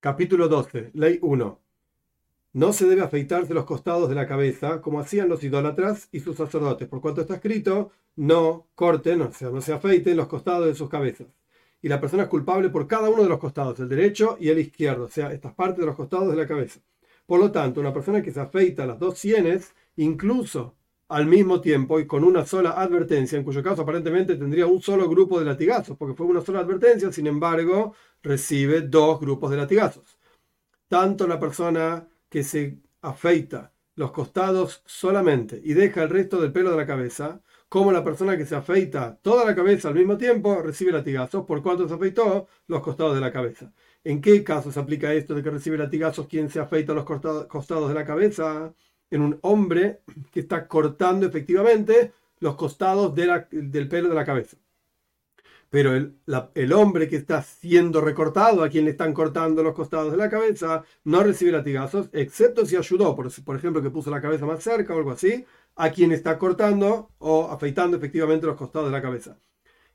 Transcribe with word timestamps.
Capítulo 0.00 0.46
12, 0.46 0.92
Ley 0.94 1.18
1. 1.20 1.60
No 2.52 2.72
se 2.72 2.86
debe 2.86 3.02
afeitarse 3.02 3.52
los 3.52 3.64
costados 3.64 4.08
de 4.08 4.14
la 4.14 4.28
cabeza 4.28 4.80
como 4.80 5.00
hacían 5.00 5.28
los 5.28 5.42
idólatras 5.42 6.08
y 6.12 6.20
sus 6.20 6.36
sacerdotes, 6.36 6.86
por 6.86 7.00
cuanto 7.00 7.22
está 7.22 7.34
escrito, 7.34 7.90
no 8.14 8.68
corten, 8.76 9.22
o 9.22 9.32
sea, 9.32 9.50
no 9.50 9.60
se 9.60 9.72
afeiten 9.72 10.16
los 10.16 10.28
costados 10.28 10.66
de 10.66 10.76
sus 10.76 10.88
cabezas. 10.88 11.26
Y 11.82 11.88
la 11.88 12.00
persona 12.00 12.22
es 12.22 12.28
culpable 12.28 12.68
por 12.68 12.86
cada 12.86 13.10
uno 13.10 13.24
de 13.24 13.28
los 13.28 13.40
costados, 13.40 13.80
el 13.80 13.88
derecho 13.88 14.36
y 14.38 14.50
el 14.50 14.60
izquierdo, 14.60 15.06
o 15.06 15.10
sea, 15.10 15.32
estas 15.32 15.54
partes 15.54 15.80
de 15.80 15.86
los 15.86 15.96
costados 15.96 16.30
de 16.30 16.36
la 16.36 16.46
cabeza. 16.46 16.78
Por 17.26 17.40
lo 17.40 17.50
tanto, 17.50 17.80
una 17.80 17.92
persona 17.92 18.22
que 18.22 18.30
se 18.32 18.38
afeita 18.38 18.86
las 18.86 19.00
dos 19.00 19.18
sienes, 19.18 19.74
incluso 19.96 20.76
al 21.08 21.26
mismo 21.26 21.60
tiempo 21.60 21.98
y 21.98 22.06
con 22.06 22.22
una 22.22 22.44
sola 22.44 22.72
advertencia, 22.72 23.38
en 23.38 23.44
cuyo 23.44 23.62
caso 23.62 23.82
aparentemente 23.82 24.36
tendría 24.36 24.66
un 24.66 24.80
solo 24.80 25.08
grupo 25.08 25.38
de 25.38 25.46
latigazos, 25.46 25.96
porque 25.96 26.14
fue 26.14 26.26
una 26.26 26.42
sola 26.42 26.60
advertencia, 26.60 27.10
sin 27.10 27.26
embargo, 27.26 27.94
recibe 28.22 28.82
dos 28.82 29.20
grupos 29.20 29.50
de 29.50 29.56
latigazos. 29.56 30.18
Tanto 30.88 31.26
la 31.26 31.38
persona 31.38 32.08
que 32.28 32.42
se 32.44 32.78
afeita 33.02 33.72
los 33.94 34.12
costados 34.12 34.82
solamente 34.86 35.60
y 35.62 35.74
deja 35.74 36.02
el 36.02 36.10
resto 36.10 36.40
del 36.40 36.52
pelo 36.52 36.70
de 36.70 36.76
la 36.76 36.86
cabeza, 36.86 37.42
como 37.68 37.92
la 37.92 38.04
persona 38.04 38.36
que 38.36 38.46
se 38.46 38.56
afeita 38.56 39.18
toda 39.22 39.44
la 39.44 39.54
cabeza 39.54 39.88
al 39.88 39.94
mismo 39.94 40.16
tiempo, 40.16 40.62
recibe 40.62 40.92
latigazos 40.92 41.44
por 41.44 41.62
cuanto 41.62 41.86
se 41.88 41.94
afeitó 41.94 42.48
los 42.66 42.82
costados 42.82 43.14
de 43.14 43.20
la 43.20 43.32
cabeza. 43.32 43.72
¿En 44.04 44.20
qué 44.20 44.42
caso 44.44 44.72
se 44.72 44.80
aplica 44.80 45.12
esto 45.12 45.34
de 45.34 45.42
que 45.42 45.50
recibe 45.50 45.76
latigazos 45.76 46.28
quien 46.28 46.48
se 46.48 46.60
afeita 46.60 46.94
los 46.94 47.04
costados 47.04 47.88
de 47.88 47.94
la 47.94 48.04
cabeza? 48.04 48.72
en 49.10 49.22
un 49.22 49.38
hombre 49.42 50.02
que 50.30 50.40
está 50.40 50.68
cortando 50.68 51.26
efectivamente 51.26 52.12
los 52.40 52.56
costados 52.56 53.14
del 53.14 53.88
pelo 53.88 54.08
de 54.08 54.14
la 54.14 54.24
cabeza. 54.24 54.56
Pero 55.70 55.94
el, 55.94 56.72
hombre 56.72 57.08
que 57.08 57.16
está 57.16 57.42
siendo 57.42 58.00
recortado, 58.00 58.62
a 58.62 58.70
quien 58.70 58.86
le 58.86 58.92
están 58.92 59.12
cortando 59.12 59.62
los 59.62 59.74
costados 59.74 60.10
de 60.10 60.16
la 60.16 60.30
cabeza, 60.30 60.82
no 61.04 61.22
recibe 61.22 61.52
latigazos, 61.52 62.08
excepto 62.12 62.64
si 62.64 62.76
ayudó, 62.76 63.14
por, 63.14 63.30
por 63.44 63.56
ejemplo, 63.56 63.82
que 63.82 63.90
puso 63.90 64.10
la 64.10 64.22
cabeza 64.22 64.46
más 64.46 64.62
cerca 64.62 64.94
o 64.94 64.98
algo 64.98 65.10
así, 65.10 65.44
a 65.76 65.90
quien 65.90 66.12
está 66.12 66.38
cortando 66.38 67.10
o 67.18 67.50
afeitando 67.50 67.98
efectivamente 67.98 68.46
los 68.46 68.56
costados 68.56 68.88
de 68.88 68.96
la 68.96 69.02
cabeza. 69.02 69.38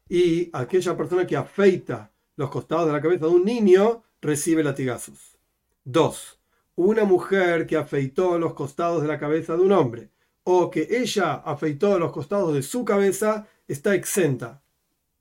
Y 0.08 0.50
aquella 0.54 0.96
persona 0.96 1.26
que 1.26 1.38
afeita 1.38 2.12
los 2.36 2.50
costados 2.52 2.88
de 2.88 2.94
la 2.94 3.02
cabeza 3.02 3.26
de 3.26 3.32
un 3.32 3.46
niño 3.46 4.04
recibe 4.22 4.64
latigazos. 4.64 5.38
Dos 5.84 6.40
una 6.76 7.06
mujer 7.06 7.68
que 7.68 7.78
afeitó 7.78 8.40
los 8.40 8.54
costados 8.54 9.02
de 9.02 9.08
la 9.08 9.20
cabeza 9.20 9.56
de 9.56 9.62
un 9.62 9.72
hombre 9.72 10.10
o 10.44 10.70
que 10.70 10.88
ella 10.90 11.36
afeitó 11.36 12.00
los 12.00 12.12
costados 12.12 12.54
de 12.54 12.64
su 12.64 12.84
cabeza 12.84 13.48
está 13.68 13.96
exenta. 13.96 14.63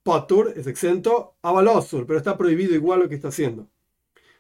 Patur 0.03 0.53
es 0.57 0.67
exento, 0.67 1.37
avalosur, 1.43 2.07
pero 2.07 2.19
está 2.19 2.37
prohibido 2.37 2.75
igual 2.75 3.01
lo 3.01 3.09
que 3.09 3.15
está 3.15 3.29
haciendo. 3.29 3.69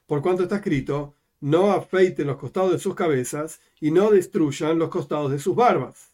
Por 0.06 0.20
cuanto 0.20 0.42
está 0.42 0.56
escrito, 0.56 1.14
no 1.40 1.72
afeiten 1.72 2.26
los 2.26 2.36
costados 2.36 2.72
de 2.72 2.78
sus 2.78 2.94
cabezas 2.94 3.60
y 3.80 3.90
no 3.90 4.10
destruyan 4.10 4.78
los 4.78 4.88
costados 4.88 5.30
de 5.30 5.38
sus 5.38 5.54
barbas. 5.54 6.10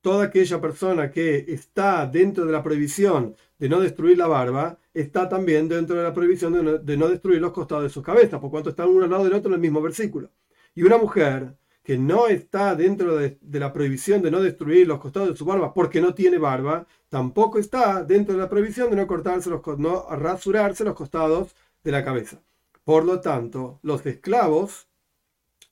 Toda 0.00 0.24
aquella 0.24 0.60
persona 0.60 1.10
que 1.10 1.44
está 1.48 2.06
dentro 2.06 2.44
de 2.46 2.52
la 2.52 2.62
prohibición 2.62 3.36
de 3.58 3.68
no 3.68 3.80
destruir 3.80 4.16
la 4.16 4.26
barba, 4.26 4.78
está 4.94 5.28
también 5.28 5.68
dentro 5.68 5.96
de 5.96 6.02
la 6.02 6.14
prohibición 6.14 6.82
de 6.84 6.96
no, 6.96 7.08
destruir 7.08 7.40
los 7.40 7.52
costados 7.52 7.84
de 7.84 7.90
sus 7.90 8.02
cabezas, 8.02 8.40
por 8.40 8.50
cuanto 8.50 8.70
están 8.70 8.88
uno 8.88 9.04
al 9.04 9.10
lado 9.10 9.24
del 9.24 9.34
otro 9.34 9.50
en 9.50 9.56
el 9.56 9.60
mismo 9.60 9.82
versículo. 9.82 10.30
Y 10.74 10.82
una 10.82 10.96
mujer 10.96 11.54
que 11.82 11.96
no 11.98 12.26
está 12.28 12.74
dentro 12.74 13.16
de, 13.16 13.38
la 13.52 13.72
prohibición 13.72 14.22
de 14.22 14.30
no 14.30 14.40
destruir 14.40 14.86
los 14.86 15.00
costados 15.00 15.30
de 15.30 15.36
su 15.36 15.44
barba 15.44 15.72
porque 15.72 16.00
no 16.00 16.14
tiene 16.14 16.38
barba, 16.38 16.86
tampoco 17.08 17.58
está 17.58 18.04
dentro 18.04 18.34
de 18.34 18.40
la 18.40 18.48
prohibición 18.48 18.90
de 18.90 18.96
no 18.96 19.06
cortarse 19.06 19.50
los, 19.50 19.62
no 19.78 20.06
rasurarse 20.10 20.84
los 20.84 20.94
costados 20.94 21.54
de 21.82 21.92
la 21.92 22.04
cabeza. 22.04 22.40
Por 22.84 23.04
lo 23.04 23.20
tanto, 23.20 23.78
los 23.82 24.04
esclavos, 24.06 24.88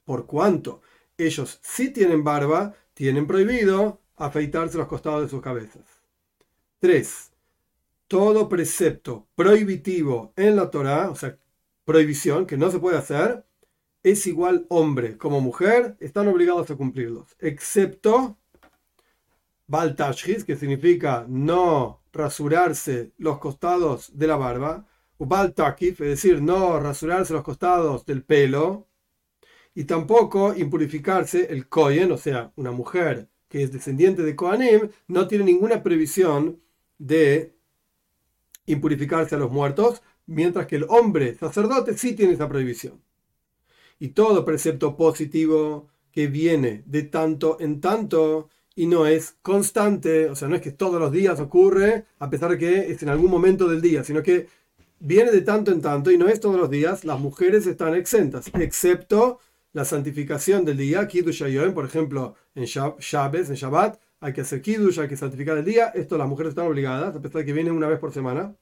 por 0.05 0.27
cuanto 0.27 0.83
ellos 1.19 1.59
sí 1.63 1.91
tienen 1.91 2.25
barba, 2.25 2.75
tienen 2.95 3.27
prohibido 3.27 4.01
afeitarse 4.17 4.79
los 4.79 4.89
costados 4.89 5.23
de 5.23 5.29
sus 5.29 5.43
cabezas. 5.43 5.85
3. 6.81 7.33
Todo 8.07 8.49
precepto 8.49 9.27
prohibitivo 9.35 10.33
en 10.37 10.57
la 10.57 10.71
Torah, 10.71 11.11
o 11.11 11.17
sea, 11.17 11.37
prohibición 11.85 12.47
que 12.47 12.57
no 12.57 12.71
se 12.71 12.79
puede 12.79 12.99
hacer, 12.99 13.45
es 14.03 14.27
igual 14.27 14.67
hombre 14.69 15.17
como 15.19 15.41
mujer, 15.41 15.97
están 16.01 16.29
obligados 16.29 16.71
a 16.71 16.77
cumplirlos, 16.77 17.37
excepto 17.41 18.39
Baltashis, 19.67 20.45
que 20.45 20.57
significa 20.57 21.27
no 21.29 22.03
rasurarse 22.13 23.13
los 23.19 23.39
costados 23.39 24.17
de 24.17 24.27
la 24.27 24.37
barba, 24.37 24.87
o 25.19 25.27
Baltakif, 25.27 26.01
es 26.01 26.09
decir, 26.09 26.41
no 26.41 26.79
rasurarse 26.81 27.35
los 27.35 27.43
costados 27.43 28.07
del 28.07 28.23
pelo, 28.23 28.87
y 29.75 29.85
tampoco 29.85 30.55
impurificarse 30.55 31.53
el 31.53 31.69
Kohen, 31.69 32.13
o 32.13 32.17
sea, 32.17 32.53
una 32.57 32.73
mujer 32.73 33.29
que 33.49 33.63
es 33.63 33.73
descendiente 33.73 34.23
de 34.23 34.37
Kohanim, 34.37 34.91
no 35.07 35.29
tiene 35.29 35.45
ninguna 35.45 35.83
previsión 35.83 36.61
de 36.99 37.55
impurificarse 38.67 39.35
a 39.35 39.39
los 39.39 39.51
muertos, 39.51 40.03
mientras 40.27 40.67
que 40.67 40.77
el 40.77 40.87
hombre 40.89 41.35
sacerdote 41.35 41.97
sí 41.97 42.15
tiene 42.15 42.35
esa 42.35 42.49
prohibición 42.49 43.01
y 43.99 44.09
todo 44.09 44.45
precepto 44.45 44.97
positivo 44.97 45.89
que 46.13 46.27
viene 46.27 46.83
de 46.87 47.03
tanto 47.03 47.59
en 47.61 47.81
tanto 47.81 48.49
y 48.75 48.87
no 48.87 49.07
es 49.07 49.37
constante, 49.43 50.31
o 50.31 50.37
sea, 50.37 50.47
no 50.49 50.55
es 50.55 50.63
que 50.63 50.71
todos 50.71 51.01
los 51.01 51.11
días 51.11 51.41
ocurre, 51.41 52.05
a 52.21 52.31
pesar 52.31 52.51
de 52.51 52.59
que 52.59 52.93
es 52.93 53.03
en 53.03 53.09
algún 53.09 53.31
momento 53.31 53.67
del 53.69 53.81
día, 53.81 54.05
sino 54.05 54.23
que 54.23 54.47
viene 55.01 55.33
de 55.33 55.41
tanto 55.43 55.73
en 55.73 55.81
tanto 55.81 56.11
y 56.11 56.19
no 56.19 56.29
es 56.29 56.39
todos 56.39 56.59
los 56.61 56.71
días, 56.71 57.05
las 57.05 57.19
mujeres 57.19 57.67
están 57.67 57.95
exentas, 57.95 58.51
excepto 58.55 59.41
la 59.73 59.85
santificación 59.85 60.65
del 60.65 60.77
día, 60.77 61.07
Kiddush 61.09 61.45
Yom, 61.45 61.75
por 61.75 61.85
ejemplo, 61.85 62.37
en 62.55 62.65
Shabbat, 62.65 64.01
hay 64.21 64.33
que 64.33 64.41
hacer 64.41 64.63
Kiddush, 64.63 65.01
hay 65.01 65.09
que 65.09 65.17
santificar 65.17 65.59
el 65.59 65.65
día, 65.65 65.89
esto 65.89 66.17
las 66.17 66.29
mujeres 66.29 66.51
están 66.51 66.67
obligadas, 66.67 67.15
a 67.17 67.21
pesar 67.21 67.41
de 67.41 67.47
que 67.47 67.53
vienen 67.53 67.75
una 67.75 67.89
vez 67.89 67.99
por 67.99 68.13
semana 68.13 68.55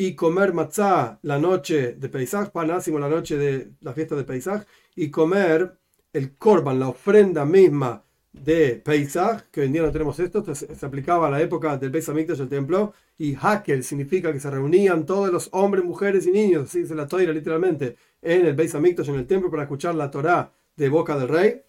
y 0.00 0.14
comer 0.14 0.54
matzah 0.54 1.18
la 1.22 1.38
noche 1.40 1.94
de 1.94 2.08
Pesach, 2.08 2.50
panásimo 2.52 3.00
la 3.00 3.08
noche 3.08 3.36
de 3.36 3.72
la 3.80 3.92
fiesta 3.92 4.14
de 4.14 4.22
Pesach, 4.22 4.64
y 4.94 5.10
comer 5.10 5.76
el 6.12 6.36
korban, 6.36 6.78
la 6.78 6.88
ofrenda 6.88 7.44
misma 7.44 8.04
de 8.32 8.76
Pesach, 8.76 9.50
que 9.50 9.60
hoy 9.60 9.66
en 9.66 9.72
día 9.72 9.82
no 9.82 9.90
tenemos 9.90 10.18
esto, 10.20 10.54
se, 10.54 10.86
aplicaba 10.86 11.26
a 11.26 11.30
la 11.30 11.42
época 11.42 11.76
del 11.76 11.90
Hamikdash 11.90 12.38
del 12.38 12.48
templo, 12.48 12.94
y 13.18 13.34
Hakel 13.34 13.82
significa 13.82 14.32
que 14.32 14.38
se 14.38 14.48
reunían 14.48 15.04
todos 15.04 15.32
los 15.32 15.48
hombres, 15.50 15.84
mujeres 15.84 16.28
y 16.28 16.30
niños, 16.30 16.66
así 16.66 16.82
dice 16.82 16.94
la 16.94 17.08
Torah 17.08 17.32
literalmente, 17.32 17.96
en 18.22 18.46
el 18.46 18.54
Beis 18.54 18.74
en 18.74 19.14
el 19.16 19.26
templo, 19.26 19.50
para 19.50 19.64
escuchar 19.64 19.96
la 19.96 20.12
Torah 20.12 20.52
de 20.76 20.88
boca 20.88 21.18
del 21.18 21.28
rey, 21.28 21.62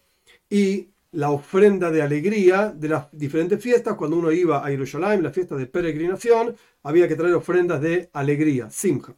y 0.52 0.90
la 1.12 1.32
ofrenda 1.32 1.90
de 1.92 2.02
alegría 2.02 2.74
de 2.76 2.90
las 2.90 3.08
diferentes 3.12 3.62
fiestas. 3.62 3.96
Cuando 3.96 4.18
uno 4.18 4.32
iba 4.32 4.64
a 4.64 4.70
Jerusalén, 4.70 5.24
la 5.24 5.32
fiesta 5.32 5.56
de 5.56 5.66
peregrinación, 5.66 6.56
había 6.84 7.08
que 7.08 7.16
traer 7.16 7.34
ofrendas 7.34 7.82
de 7.82 8.10
alegría, 8.14 8.70
simja. 8.70 9.16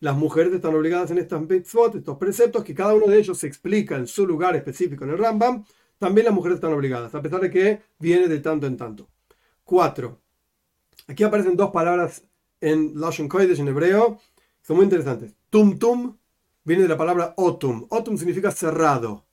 Las 0.00 0.16
mujeres 0.16 0.52
están 0.52 0.74
obligadas 0.74 1.10
en 1.12 1.18
estas 1.18 1.40
mitzvot, 1.40 1.94
estos 1.94 2.18
preceptos, 2.18 2.64
que 2.64 2.74
cada 2.74 2.94
uno 2.94 3.06
de 3.06 3.18
ellos 3.18 3.38
se 3.38 3.46
explica 3.46 3.96
en 3.96 4.06
su 4.06 4.26
lugar 4.26 4.56
específico 4.56 5.04
en 5.04 5.10
el 5.10 5.18
Rambam. 5.18 5.64
También 5.98 6.24
las 6.24 6.34
mujeres 6.34 6.56
están 6.56 6.72
obligadas, 6.72 7.14
a 7.14 7.22
pesar 7.22 7.40
de 7.40 7.50
que 7.50 7.82
viene 7.98 8.26
de 8.26 8.40
tanto 8.40 8.66
en 8.66 8.76
tanto. 8.76 9.08
4. 9.64 10.20
Aquí 11.06 11.22
aparecen 11.22 11.56
dos 11.56 11.70
palabras 11.70 12.24
en 12.60 12.92
Lashon 13.00 13.28
Kodesh 13.28 13.60
en 13.60 13.68
hebreo, 13.68 14.18
son 14.62 14.76
muy 14.76 14.84
interesantes. 14.84 15.34
Tum 15.50 15.78
tum 15.78 16.16
viene 16.64 16.82
de 16.82 16.88
la 16.88 16.96
palabra 16.96 17.34
otum. 17.36 17.86
Otum 17.90 18.16
significa 18.16 18.50
cerrado. 18.50 19.26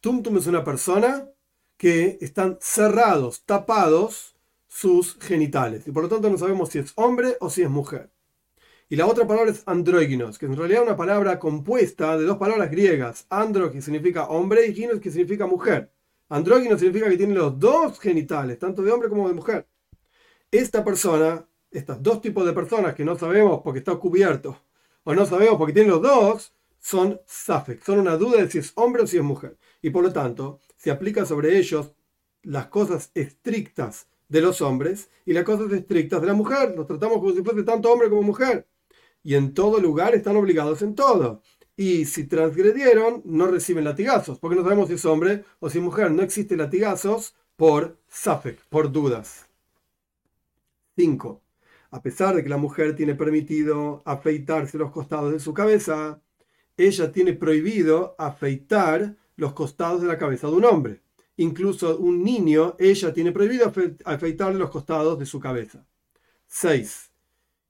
Tum 0.00 0.22
tum 0.22 0.38
es 0.38 0.46
una 0.46 0.62
persona 0.62 1.28
que 1.78 2.18
están 2.20 2.58
cerrados, 2.60 3.44
tapados 3.46 4.36
sus 4.66 5.16
genitales. 5.18 5.88
Y 5.88 5.92
por 5.92 6.02
lo 6.02 6.08
tanto 6.10 6.28
no 6.28 6.36
sabemos 6.36 6.68
si 6.68 6.80
es 6.80 6.92
hombre 6.96 7.38
o 7.40 7.48
si 7.48 7.62
es 7.62 7.70
mujer. 7.70 8.10
Y 8.90 8.96
la 8.96 9.06
otra 9.06 9.26
palabra 9.26 9.50
es 9.50 9.62
andróginos, 9.66 10.38
que 10.38 10.46
en 10.46 10.56
realidad 10.56 10.82
es 10.82 10.88
una 10.88 10.96
palabra 10.96 11.38
compuesta 11.38 12.16
de 12.18 12.24
dos 12.24 12.38
palabras 12.38 12.70
griegas. 12.70 13.26
Andro, 13.30 13.70
que 13.70 13.82
significa 13.82 14.28
hombre, 14.28 14.66
y 14.66 14.74
ginos, 14.74 15.00
que 15.00 15.10
significa 15.10 15.46
mujer. 15.46 15.92
Andrógino 16.30 16.76
significa 16.76 17.08
que 17.08 17.16
tiene 17.16 17.34
los 17.34 17.58
dos 17.58 17.98
genitales, 18.00 18.58
tanto 18.58 18.82
de 18.82 18.90
hombre 18.90 19.08
como 19.08 19.28
de 19.28 19.34
mujer. 19.34 19.66
Esta 20.50 20.84
persona, 20.84 21.46
estos 21.70 22.02
dos 22.02 22.20
tipos 22.20 22.44
de 22.46 22.52
personas 22.52 22.94
que 22.94 23.04
no 23.04 23.16
sabemos 23.18 23.60
porque 23.62 23.80
está 23.80 23.94
cubierto, 23.96 24.58
o 25.04 25.14
no 25.14 25.26
sabemos 25.26 25.56
porque 25.58 25.74
tienen 25.74 25.92
los 25.92 26.02
dos, 26.02 26.54
son 26.80 27.20
safek, 27.26 27.82
son 27.84 27.98
una 27.98 28.16
duda 28.16 28.42
de 28.42 28.50
si 28.50 28.58
es 28.58 28.72
hombre 28.74 29.02
o 29.02 29.06
si 29.06 29.18
es 29.18 29.22
mujer. 29.22 29.56
Y 29.82 29.90
por 29.90 30.02
lo 30.02 30.12
tanto, 30.12 30.60
se 30.76 30.90
aplica 30.90 31.24
sobre 31.24 31.58
ellos 31.58 31.92
las 32.42 32.66
cosas 32.66 33.10
estrictas 33.14 34.08
de 34.28 34.40
los 34.40 34.60
hombres 34.60 35.10
y 35.24 35.32
las 35.32 35.44
cosas 35.44 35.72
estrictas 35.72 36.20
de 36.20 36.26
la 36.26 36.34
mujer. 36.34 36.74
Los 36.76 36.86
tratamos 36.86 37.18
como 37.18 37.32
si 37.32 37.42
fuese 37.42 37.62
tanto 37.62 37.92
hombre 37.92 38.08
como 38.08 38.22
mujer. 38.22 38.66
Y 39.22 39.34
en 39.34 39.54
todo 39.54 39.80
lugar 39.80 40.14
están 40.14 40.36
obligados 40.36 40.82
en 40.82 40.94
todo. 40.94 41.42
Y 41.76 42.06
si 42.06 42.24
transgredieron, 42.24 43.22
no 43.24 43.46
reciben 43.46 43.84
latigazos, 43.84 44.38
porque 44.38 44.56
no 44.56 44.62
sabemos 44.62 44.88
si 44.88 44.94
es 44.94 45.04
hombre 45.04 45.44
o 45.60 45.70
si 45.70 45.78
es 45.78 45.84
mujer. 45.84 46.10
No 46.10 46.22
existe 46.22 46.56
latigazos 46.56 47.34
por 47.56 47.98
safek, 48.08 48.58
por 48.68 48.90
dudas. 48.90 49.46
5. 50.96 51.40
A 51.90 52.02
pesar 52.02 52.34
de 52.34 52.42
que 52.42 52.48
la 52.48 52.56
mujer 52.56 52.96
tiene 52.96 53.14
permitido 53.14 54.02
afeitarse 54.04 54.76
los 54.76 54.90
costados 54.90 55.32
de 55.32 55.40
su 55.40 55.54
cabeza, 55.54 56.20
ella 56.76 57.12
tiene 57.12 57.32
prohibido 57.32 58.14
afeitar 58.18 59.16
los 59.38 59.54
costados 59.54 60.02
de 60.02 60.08
la 60.08 60.18
cabeza 60.18 60.48
de 60.48 60.54
un 60.54 60.64
hombre. 60.64 61.00
Incluso 61.36 61.96
un 61.96 62.24
niño, 62.24 62.74
ella 62.78 63.12
tiene 63.12 63.30
prohibido 63.32 63.72
afeitarle 64.04 64.58
los 64.58 64.70
costados 64.70 65.18
de 65.18 65.26
su 65.26 65.38
cabeza. 65.38 65.86
6. 66.48 67.12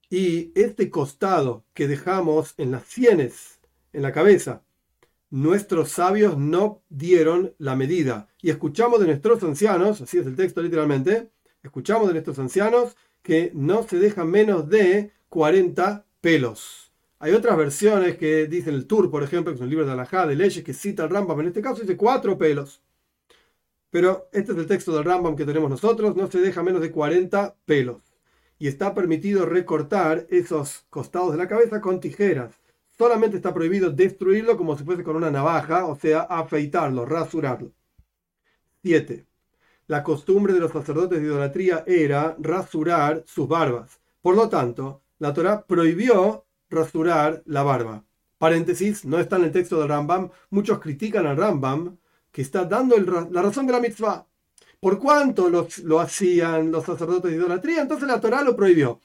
Y 0.08 0.50
este 0.54 0.88
costado 0.88 1.64
que 1.74 1.86
dejamos 1.86 2.54
en 2.56 2.70
las 2.70 2.84
sienes, 2.86 3.60
en 3.92 4.00
la 4.00 4.12
cabeza, 4.12 4.62
nuestros 5.28 5.90
sabios 5.90 6.38
no 6.38 6.80
dieron 6.88 7.54
la 7.58 7.76
medida. 7.76 8.28
Y 8.40 8.48
escuchamos 8.48 9.00
de 9.00 9.06
nuestros 9.06 9.42
ancianos, 9.42 10.00
así 10.00 10.16
es 10.16 10.26
el 10.26 10.36
texto 10.36 10.62
literalmente, 10.62 11.28
escuchamos 11.62 12.08
de 12.08 12.14
nuestros 12.14 12.38
ancianos 12.38 12.96
que 13.22 13.52
no 13.54 13.82
se 13.82 13.98
deja 13.98 14.24
menos 14.24 14.70
de 14.70 15.12
40 15.28 16.06
pelos. 16.22 16.87
Hay 17.20 17.32
otras 17.32 17.56
versiones 17.56 18.16
que 18.16 18.46
dicen 18.46 18.74
el 18.74 18.86
Tour, 18.86 19.10
por 19.10 19.24
ejemplo, 19.24 19.52
que 19.52 19.56
es 19.56 19.60
un 19.62 19.68
libro 19.68 19.84
de 19.84 19.92
Alajá, 19.92 20.26
de 20.26 20.36
leyes, 20.36 20.62
que 20.62 20.72
cita 20.72 21.04
el 21.04 21.10
Rambam, 21.10 21.40
en 21.40 21.48
este 21.48 21.60
caso 21.60 21.80
dice 21.80 21.96
cuatro 21.96 22.38
pelos. 22.38 22.80
Pero 23.90 24.28
este 24.32 24.52
es 24.52 24.58
el 24.58 24.66
texto 24.66 24.94
del 24.94 25.04
Rambam 25.04 25.34
que 25.34 25.44
tenemos 25.44 25.68
nosotros, 25.70 26.14
no 26.14 26.30
se 26.30 26.38
deja 26.38 26.62
menos 26.62 26.80
de 26.80 26.92
40 26.92 27.56
pelos. 27.64 28.02
Y 28.58 28.68
está 28.68 28.94
permitido 28.94 29.46
recortar 29.46 30.26
esos 30.30 30.84
costados 30.90 31.32
de 31.32 31.38
la 31.38 31.48
cabeza 31.48 31.80
con 31.80 32.00
tijeras. 32.00 32.54
Solamente 32.96 33.36
está 33.36 33.54
prohibido 33.54 33.90
destruirlo 33.90 34.56
como 34.56 34.76
si 34.76 34.84
fuese 34.84 35.04
con 35.04 35.16
una 35.16 35.30
navaja, 35.30 35.86
o 35.86 35.96
sea, 35.96 36.20
afeitarlo, 36.22 37.04
rasurarlo. 37.04 37.72
7. 38.82 39.26
La 39.86 40.02
costumbre 40.04 40.52
de 40.52 40.60
los 40.60 40.72
sacerdotes 40.72 41.20
de 41.20 41.26
idolatría 41.26 41.84
era 41.86 42.36
rasurar 42.38 43.24
sus 43.26 43.48
barbas. 43.48 44.00
Por 44.20 44.36
lo 44.36 44.48
tanto, 44.48 45.02
la 45.18 45.32
Torah 45.32 45.64
prohibió 45.66 46.44
rasurar 46.70 47.42
la 47.46 47.62
barba. 47.62 48.04
Paréntesis, 48.38 49.04
no 49.04 49.18
está 49.18 49.36
en 49.36 49.44
el 49.44 49.52
texto 49.52 49.78
del 49.80 49.88
Rambam. 49.88 50.30
Muchos 50.50 50.78
critican 50.78 51.26
al 51.26 51.36
Rambam 51.36 51.98
que 52.30 52.42
está 52.42 52.64
dando 52.64 52.96
la 52.96 53.42
razón 53.42 53.66
de 53.66 53.72
la 53.72 53.80
mitzvah. 53.80 54.26
¿Por 54.80 54.98
cuánto 54.98 55.48
lo 55.48 56.00
hacían 56.00 56.70
los 56.70 56.84
sacerdotes 56.84 57.32
de 57.32 57.36
idolatría? 57.36 57.82
Entonces 57.82 58.06
la 58.06 58.20
Torah 58.20 58.42
lo 58.42 58.54
prohibió. 58.54 59.00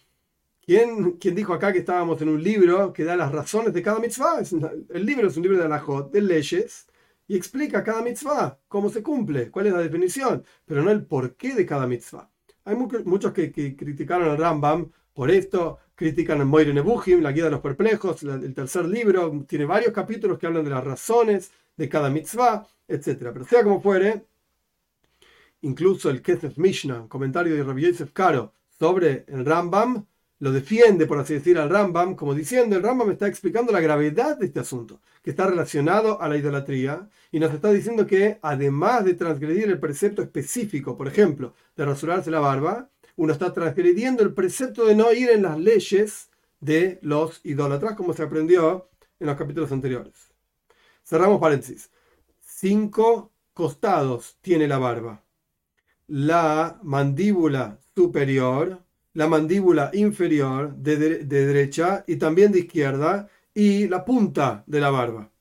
¿Quién, 0.65 1.13
¿Quién, 1.13 1.35
dijo 1.35 1.53
acá 1.53 1.73
que 1.73 1.79
estábamos 1.79 2.21
en 2.21 2.29
un 2.29 2.41
libro 2.41 2.93
que 2.93 3.03
da 3.03 3.17
las 3.17 3.31
razones 3.31 3.73
de 3.73 3.81
cada 3.81 3.99
mitzvah? 3.99 4.41
El 4.89 5.05
libro 5.05 5.27
es 5.27 5.35
un 5.35 5.43
libro 5.43 5.57
de 5.57 5.65
alajot, 5.65 6.11
de 6.11 6.21
leyes, 6.21 6.87
y 7.27 7.35
explica 7.35 7.83
cada 7.83 8.01
mitzvah, 8.01 8.59
cómo 8.69 8.89
se 8.89 9.03
cumple, 9.03 9.51
cuál 9.51 9.67
es 9.67 9.73
la 9.73 9.81
definición, 9.81 10.45
pero 10.65 10.81
no 10.81 10.91
el 10.91 11.05
porqué 11.05 11.53
de 11.53 11.65
cada 11.65 11.85
mitzvah. 11.85 12.29
Hay 12.63 12.75
muchos 12.75 13.33
que, 13.33 13.51
que 13.51 13.75
criticaron 13.75 14.29
al 14.29 14.37
Rambam 14.37 14.89
por 15.13 15.29
esto, 15.29 15.79
critican 15.95 16.41
a 16.41 16.45
Moire 16.45 16.73
Nebuchim, 16.73 17.21
la 17.21 17.31
guía 17.31 17.45
de 17.45 17.51
los 17.51 17.61
perplejos, 17.61 18.23
el 18.23 18.53
tercer 18.53 18.85
libro, 18.85 19.45
tiene 19.47 19.65
varios 19.65 19.93
capítulos 19.93 20.39
que 20.39 20.47
hablan 20.47 20.63
de 20.63 20.71
las 20.71 20.83
razones 20.83 21.51
de 21.77 21.89
cada 21.89 22.09
mitzvah, 22.09 22.65
etc. 22.87 23.29
Pero 23.31 23.45
sea 23.45 23.63
como 23.63 23.81
fuere, 23.81 24.25
incluso 25.61 26.09
el 26.09 26.21
Kesef 26.21 26.57
Mishnah, 26.57 27.07
comentario 27.07 27.55
de 27.55 27.63
Rabbi 27.63 27.83
Yosef 27.83 28.11
Karo 28.11 28.53
sobre 28.79 29.25
el 29.27 29.45
Rambam, 29.45 30.05
lo 30.39 30.51
defiende, 30.51 31.05
por 31.05 31.19
así 31.19 31.35
decir, 31.35 31.57
al 31.57 31.69
Rambam, 31.69 32.15
como 32.15 32.35
diciendo, 32.35 32.75
el 32.75 32.83
Rambam 32.83 33.11
está 33.11 33.27
explicando 33.27 33.71
la 33.71 33.79
gravedad 33.79 34.37
de 34.37 34.47
este 34.47 34.59
asunto, 34.59 34.99
que 35.21 35.29
está 35.29 35.47
relacionado 35.47 36.21
a 36.21 36.27
la 36.27 36.35
idolatría, 36.35 37.07
y 37.31 37.39
nos 37.39 37.53
está 37.53 37.71
diciendo 37.71 38.05
que 38.05 38.39
además 38.41 39.05
de 39.05 39.13
transgredir 39.13 39.69
el 39.69 39.79
precepto 39.79 40.21
específico, 40.21 40.97
por 40.97 41.07
ejemplo, 41.07 41.53
de 41.77 41.85
rasurarse 41.85 42.29
la 42.29 42.41
barba, 42.41 42.89
uno 43.15 43.33
está 43.33 43.53
transgrediendo 43.53 44.23
el 44.23 44.33
precepto 44.33 44.85
de 44.85 44.95
no 44.95 45.11
ir 45.11 45.29
en 45.29 45.43
las 45.43 45.59
leyes 45.59 46.29
de 46.59 46.99
los 47.01 47.41
idólatras, 47.43 47.95
como 47.95 48.13
se 48.13 48.23
aprendió 48.23 48.89
en 49.19 49.27
los 49.27 49.37
capítulos 49.37 49.71
anteriores. 49.71 50.31
Cerramos 51.03 51.39
paréntesis. 51.39 51.91
Cinco 52.39 53.31
costados 53.53 54.37
tiene 54.41 54.67
la 54.67 54.77
barba. 54.77 55.23
La 56.07 56.79
mandíbula 56.83 57.79
superior, 57.95 58.83
la 59.13 59.27
mandíbula 59.27 59.91
inferior 59.93 60.75
de, 60.75 60.97
de, 60.97 61.45
derecha 61.45 62.03
y 62.07 62.15
también 62.15 62.51
de 62.51 62.59
izquierda 62.59 63.29
y 63.53 63.87
la 63.87 64.05
punta 64.05 64.63
de 64.65 64.79
la 64.79 64.89
barba. 64.89 65.31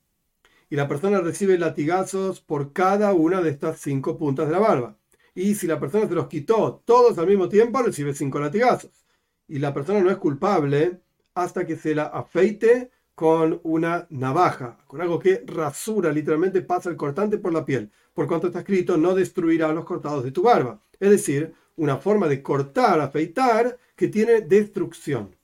Y 0.69 0.75
la 0.75 0.87
persona 0.87 1.21
recibe 1.21 1.57
latigazos 1.57 2.41
por 2.41 2.73
cada 2.73 3.13
una 3.13 3.41
de 3.41 3.49
estas 3.49 3.79
cinco 3.79 4.17
puntas 4.17 4.47
de 4.47 4.53
la 4.53 4.59
barba. 4.59 4.97
Y 5.35 5.55
si 5.55 5.67
la 5.67 5.79
persona 5.79 6.07
se 6.07 6.15
los 6.15 6.27
quitó 6.27 6.83
todos 6.85 7.17
al 7.17 7.27
mismo 7.27 7.49
tiempo, 7.49 7.81
recibe 7.81 8.13
cinco 8.13 8.39
latigazos. 8.39 9.05
Y 9.47 9.59
la 9.59 9.73
persona 9.73 10.01
no 10.01 10.11
es 10.11 10.17
culpable 10.17 11.01
hasta 11.33 11.65
que 11.65 11.75
se 11.75 11.95
la 11.95 12.05
afeite 12.05 12.91
con 13.15 13.59
una 13.63 14.07
navaja, 14.09 14.77
con 14.87 15.01
algo 15.01 15.19
que 15.19 15.43
rasura, 15.45 16.11
literalmente 16.11 16.61
pasa 16.61 16.89
el 16.89 16.97
cortante 16.97 17.37
por 17.37 17.53
la 17.53 17.65
piel, 17.65 17.91
por 18.13 18.27
cuanto 18.27 18.47
está 18.47 18.59
escrito, 18.59 18.97
no 18.97 19.13
destruirá 19.13 19.71
los 19.71 19.85
cortados 19.85 20.23
de 20.23 20.31
tu 20.31 20.43
barba. 20.43 20.81
Es 20.99 21.09
decir, 21.09 21.53
una 21.75 21.97
forma 21.97 22.27
de 22.27 22.41
cortar, 22.41 22.99
afeitar, 22.99 23.77
que 23.95 24.07
tiene 24.07 24.41
destrucción. 24.41 25.35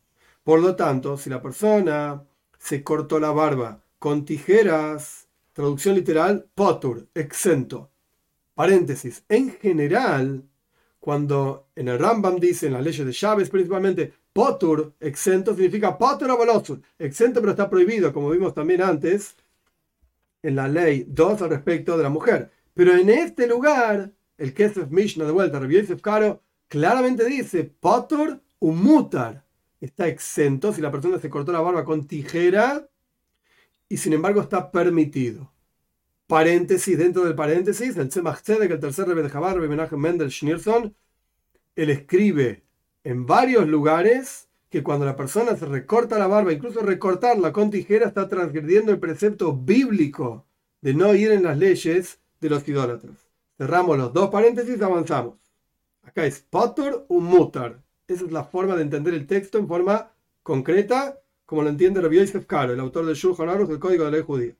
Por 0.44 0.62
lo 0.62 0.75
tanto, 0.75 1.18
si 1.18 1.30
la 1.30 1.41
persona 1.41 2.24
se 2.57 2.83
cortó 2.83 3.19
la 3.19 3.31
barba 3.31 3.83
con 4.00 4.25
tijeras, 4.25 5.27
traducción 5.53 5.95
literal, 5.95 6.47
potur, 6.56 7.07
exento. 7.13 7.91
Paréntesis, 8.60 9.24
en 9.30 9.52
general, 9.52 10.44
cuando 11.00 11.70
en 11.78 11.88
el 11.88 11.98
Rambam 11.98 12.42
dice, 12.42 12.68
en 12.68 12.74
las 12.74 12.84
leyes 12.84 13.06
de 13.06 13.14
Chávez 13.14 13.50
principalmente, 13.50 14.12
Potur, 14.34 14.96
exento, 15.00 15.56
significa 15.56 15.98
Potur 15.98 16.30
abolosur, 16.30 16.82
exento 16.98 17.40
pero 17.40 17.52
está 17.52 17.70
prohibido, 17.70 18.12
como 18.12 18.30
vimos 18.30 18.54
también 18.54 18.82
antes 18.82 19.38
en 20.44 20.58
la 20.58 20.68
ley 20.68 21.06
2 21.08 21.42
al 21.42 21.52
respecto 21.52 21.96
de 21.96 22.04
la 22.04 22.10
mujer. 22.10 22.52
Pero 22.74 22.94
en 22.98 23.10
este 23.10 23.48
lugar, 23.48 24.12
el 24.38 24.54
Kesef 24.54 24.90
Mishnah 24.90 25.24
de 25.24 25.32
vuelta, 25.32 25.58
Rabbi 25.58 25.76
Yosef 25.76 26.02
claramente 26.68 27.24
dice 27.24 27.64
Potur 27.64 28.42
umutar. 28.60 29.46
Está 29.80 30.10
exento 30.10 30.74
si 30.74 30.82
la 30.82 30.92
persona 30.92 31.18
se 31.18 31.30
cortó 31.30 31.54
la 31.54 31.62
barba 31.62 31.86
con 31.86 32.08
tijera 32.08 32.90
y 33.88 33.96
sin 33.96 34.12
embargo 34.12 34.42
está 34.42 34.70
permitido. 34.70 35.50
Paréntesis, 36.30 36.96
dentro 36.96 37.26
del 37.26 37.34
paréntesis, 37.34 37.98
el 37.98 38.10
Tzemach 38.10 38.44
Tzedek, 38.44 38.70
el 38.70 38.80
tercer 38.80 39.08
rebe 39.08 39.24
de 39.24 39.30
Jabar, 39.30 39.60
Menachem 39.60 40.00
Mendel 40.00 40.30
Schneerson, 40.30 40.96
él 41.76 41.90
escribe 41.90 42.63
en 43.03 43.25
varios 43.25 43.68
lugares 43.68 44.48
que 44.70 44.84
cuando 44.84 45.08
la 45.08 45.15
persona 45.15 45.56
se 45.56 45.65
recorta 45.65 46.20
la 46.20 46.27
barba, 46.27 46.53
incluso 46.53 46.82
recortarla 46.82 47.51
con 47.51 47.72
tijera, 47.72 48.06
está 48.06 48.27
transgrediendo 48.27 48.92
el 48.92 49.00
precepto 49.00 49.58
bíblico 49.58 50.46
de 50.82 50.94
no 50.94 51.15
ir 51.15 51.32
en 51.32 51.42
las 51.42 51.58
leyes 51.58 52.20
de 52.39 52.50
los 52.51 52.68
idólatras. 52.68 53.15
Cerramos 53.58 53.98
los 53.98 54.13
dos 54.13 54.30
paréntesis 54.30 54.80
avanzamos. 54.84 55.39
Acá 56.03 56.27
es 56.27 56.42
patur 56.42 57.08
o 57.10 57.20
mutar. 57.20 57.82
Esa 58.08 58.25
es 58.25 58.32
la 58.32 58.44
forma 58.44 58.75
de 58.75 58.84
entender 58.84 59.15
el 59.15 59.25
texto 59.25 59.58
en 59.58 59.68
forma 59.68 60.12
concreta, 60.44 61.20
como 61.48 61.63
lo 61.63 61.70
entiende 61.70 62.01
Rabbi 62.01 62.18
Yosef 62.18 62.46
Karo, 62.46 62.74
el 62.74 62.80
autor 62.80 63.08
del 63.08 63.15
Shulchan 63.15 63.50
Aruch, 63.50 63.68
del 63.68 63.80
Código 63.80 64.06
de 64.06 64.12
la 64.12 64.18
Ley 64.18 64.25
Judía. 64.27 64.56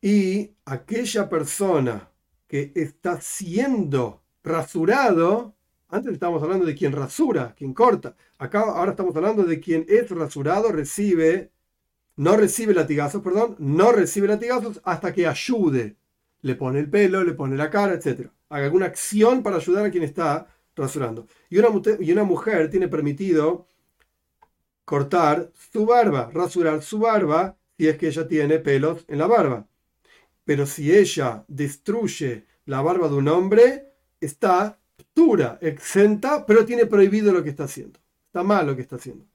Y 0.00 0.52
aquella 0.64 1.28
persona 1.28 2.10
que 2.46 2.72
está 2.74 3.20
siendo 3.20 4.22
rasurado 4.42 5.54
antes 5.90 6.12
estábamos 6.12 6.42
hablando 6.42 6.66
de 6.66 6.74
quien 6.74 6.92
rasura, 6.92 7.54
quien 7.56 7.72
corta. 7.72 8.14
Acá 8.38 8.60
ahora 8.60 8.90
estamos 8.90 9.16
hablando 9.16 9.44
de 9.44 9.58
quien 9.58 9.86
es 9.88 10.10
rasurado, 10.10 10.70
recibe, 10.70 11.50
no 12.16 12.36
recibe 12.36 12.74
latigazos, 12.74 13.22
perdón, 13.22 13.56
no 13.58 13.92
recibe 13.92 14.28
latigazos 14.28 14.80
hasta 14.84 15.12
que 15.12 15.26
ayude. 15.26 15.96
Le 16.42 16.54
pone 16.56 16.78
el 16.80 16.90
pelo, 16.90 17.24
le 17.24 17.32
pone 17.32 17.56
la 17.56 17.70
cara, 17.70 17.94
etc. 17.94 18.28
Haga 18.50 18.66
alguna 18.66 18.86
acción 18.86 19.42
para 19.42 19.56
ayudar 19.56 19.86
a 19.86 19.90
quien 19.90 20.04
está 20.04 20.46
rasurando. 20.76 21.26
Y 21.48 21.58
una, 21.58 21.68
y 22.00 22.12
una 22.12 22.24
mujer 22.24 22.70
tiene 22.70 22.88
permitido 22.88 23.66
cortar 24.84 25.50
su 25.72 25.86
barba, 25.86 26.30
rasurar 26.32 26.82
su 26.82 26.98
barba, 26.98 27.56
si 27.78 27.88
es 27.88 27.96
que 27.96 28.08
ella 28.08 28.28
tiene 28.28 28.58
pelos 28.58 29.04
en 29.08 29.18
la 29.18 29.26
barba. 29.26 29.66
Pero 30.48 30.64
si 30.64 30.96
ella 30.96 31.44
destruye 31.46 32.46
la 32.64 32.80
barba 32.80 33.06
de 33.10 33.16
un 33.16 33.28
hombre, 33.28 33.92
está 34.18 34.80
exenta, 35.60 36.46
pero 36.46 36.64
tiene 36.64 36.86
prohibido 36.86 37.34
lo 37.34 37.44
que 37.44 37.50
está 37.50 37.64
haciendo. 37.64 38.00
Está 38.28 38.42
mal 38.42 38.66
lo 38.66 38.74
que 38.74 38.80
está 38.80 38.96
haciendo. 38.96 39.26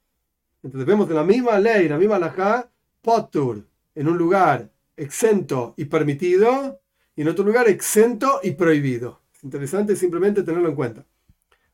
Entonces 0.63 0.87
vemos 0.87 1.07
en 1.07 1.15
la 1.15 1.23
misma 1.23 1.59
ley, 1.59 1.85
en 1.85 1.91
la 1.91 1.99
misma 1.99 2.15
alajá, 2.15 2.67
potur, 3.03 3.63
en 3.93 4.07
un 4.07 4.17
lugar 4.17 4.71
exento 4.97 5.75
y 5.77 5.85
permitido, 5.85 6.81
y 7.15 7.21
en 7.21 7.27
otro 7.27 7.45
lugar 7.45 7.69
exento 7.69 8.39
y 8.41 8.53
prohibido. 8.53 9.21
Es 9.35 9.43
interesante 9.43 9.95
simplemente 9.95 10.41
tenerlo 10.41 10.69
en 10.69 10.75
cuenta. 10.75 11.05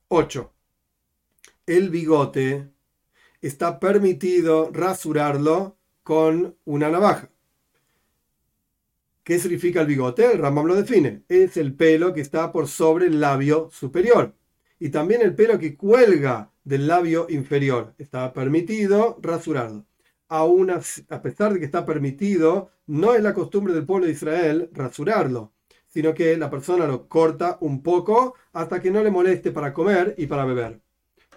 8. 0.10 0.54
El 1.66 1.90
bigote 1.90 2.68
está 3.42 3.80
permitido 3.80 4.70
rasurarlo 4.74 5.78
con 6.04 6.58
una 6.66 6.90
navaja. 6.90 7.30
¿Qué 9.30 9.38
significa 9.38 9.82
el 9.82 9.86
bigote? 9.86 10.26
El 10.26 10.40
Rambam 10.40 10.66
lo 10.66 10.74
define. 10.74 11.22
Es 11.30 11.56
el 11.56 11.76
pelo 11.76 12.16
que 12.16 12.22
está 12.22 12.52
por 12.52 12.68
sobre 12.68 13.06
el 13.06 13.20
labio 13.20 13.70
superior. 13.72 14.34
Y 14.80 14.90
también 14.90 15.22
el 15.22 15.36
pelo 15.36 15.60
que 15.60 15.78
cuelga 15.78 16.52
del 16.64 16.88
labio 16.88 17.28
inferior. 17.30 17.94
Está 18.00 18.34
permitido 18.34 19.20
rasurarlo. 19.22 19.86
aún 20.30 20.72
a 20.72 21.22
pesar 21.22 21.54
de 21.54 21.60
que 21.60 21.66
está 21.66 21.86
permitido, 21.86 22.72
no 22.88 23.14
es 23.14 23.22
la 23.22 23.36
costumbre 23.36 23.72
del 23.76 23.86
pueblo 23.86 24.08
de 24.08 24.14
Israel 24.14 24.72
rasurarlo, 24.74 25.54
sino 25.86 26.16
que 26.16 26.36
la 26.36 26.50
persona 26.50 26.88
lo 26.88 27.08
corta 27.08 27.60
un 27.62 27.84
poco 27.84 28.34
hasta 28.52 28.82
que 28.82 28.90
no 28.90 29.04
le 29.04 29.12
moleste 29.12 29.52
para 29.52 29.76
comer 29.76 30.16
y 30.18 30.26
para 30.26 30.46
beber. 30.46 30.82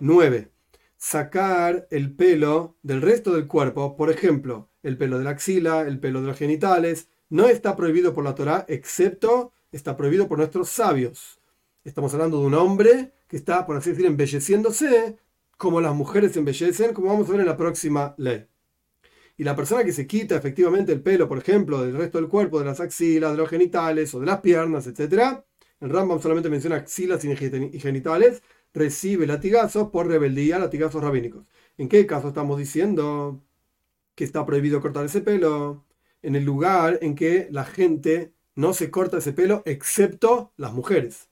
9. 0.00 0.50
Sacar 0.96 1.88
el 1.90 2.16
pelo 2.16 2.78
del 2.82 3.02
resto 3.02 3.34
del 3.34 3.46
cuerpo, 3.46 3.98
por 3.98 4.10
ejemplo, 4.10 4.70
el 4.82 4.96
pelo 4.96 5.18
de 5.18 5.24
la 5.24 5.30
axila, 5.32 5.82
el 5.82 6.00
pelo 6.00 6.22
de 6.22 6.28
los 6.28 6.38
genitales, 6.38 7.10
no 7.32 7.48
está 7.48 7.76
prohibido 7.76 8.12
por 8.12 8.24
la 8.24 8.34
Torá, 8.34 8.66
excepto 8.68 9.52
está 9.72 9.96
prohibido 9.96 10.28
por 10.28 10.36
nuestros 10.36 10.68
sabios. 10.68 11.40
Estamos 11.82 12.12
hablando 12.12 12.38
de 12.38 12.44
un 12.44 12.52
hombre 12.52 13.14
que 13.26 13.38
está, 13.38 13.64
por 13.64 13.74
así 13.74 13.88
decir, 13.88 14.04
embelleciéndose, 14.04 15.16
como 15.56 15.80
las 15.80 15.94
mujeres 15.94 16.36
embellecen, 16.36 16.92
como 16.92 17.08
vamos 17.08 17.26
a 17.28 17.32
ver 17.32 17.40
en 17.40 17.46
la 17.46 17.56
próxima 17.56 18.14
ley. 18.18 18.44
Y 19.38 19.44
la 19.44 19.56
persona 19.56 19.82
que 19.82 19.92
se 19.92 20.06
quita 20.06 20.36
efectivamente 20.36 20.92
el 20.92 21.00
pelo, 21.00 21.26
por 21.26 21.38
ejemplo, 21.38 21.82
del 21.82 21.96
resto 21.96 22.18
del 22.18 22.28
cuerpo, 22.28 22.58
de 22.58 22.66
las 22.66 22.80
axilas, 22.80 23.30
de 23.32 23.38
los 23.38 23.48
genitales 23.48 24.14
o 24.14 24.20
de 24.20 24.26
las 24.26 24.40
piernas, 24.40 24.86
etc., 24.86 25.42
el 25.80 25.88
Rambam 25.88 26.20
solamente 26.20 26.50
menciona 26.50 26.76
axilas 26.76 27.24
y 27.24 27.34
genitales, 27.80 28.42
recibe 28.74 29.26
latigazos 29.26 29.88
por 29.88 30.06
rebeldía, 30.06 30.58
latigazos 30.58 31.02
rabínicos. 31.02 31.46
¿En 31.78 31.88
qué 31.88 32.04
caso 32.06 32.28
estamos 32.28 32.58
diciendo 32.58 33.42
que 34.14 34.24
está 34.24 34.44
prohibido 34.44 34.82
cortar 34.82 35.06
ese 35.06 35.22
pelo? 35.22 35.82
En 36.22 36.36
el 36.36 36.44
lugar 36.44 36.98
en 37.02 37.14
que 37.14 37.48
la 37.50 37.64
gente 37.64 38.32
no 38.54 38.74
se 38.74 38.90
corta 38.90 39.18
ese 39.18 39.32
pelo 39.32 39.62
excepto 39.66 40.52
las 40.56 40.72
mujeres. 40.72 41.28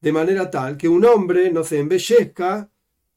De 0.00 0.12
manera 0.12 0.50
tal 0.50 0.76
que 0.76 0.88
un 0.88 1.04
hombre 1.04 1.50
no 1.50 1.64
se 1.64 1.78
embellezca 1.78 2.70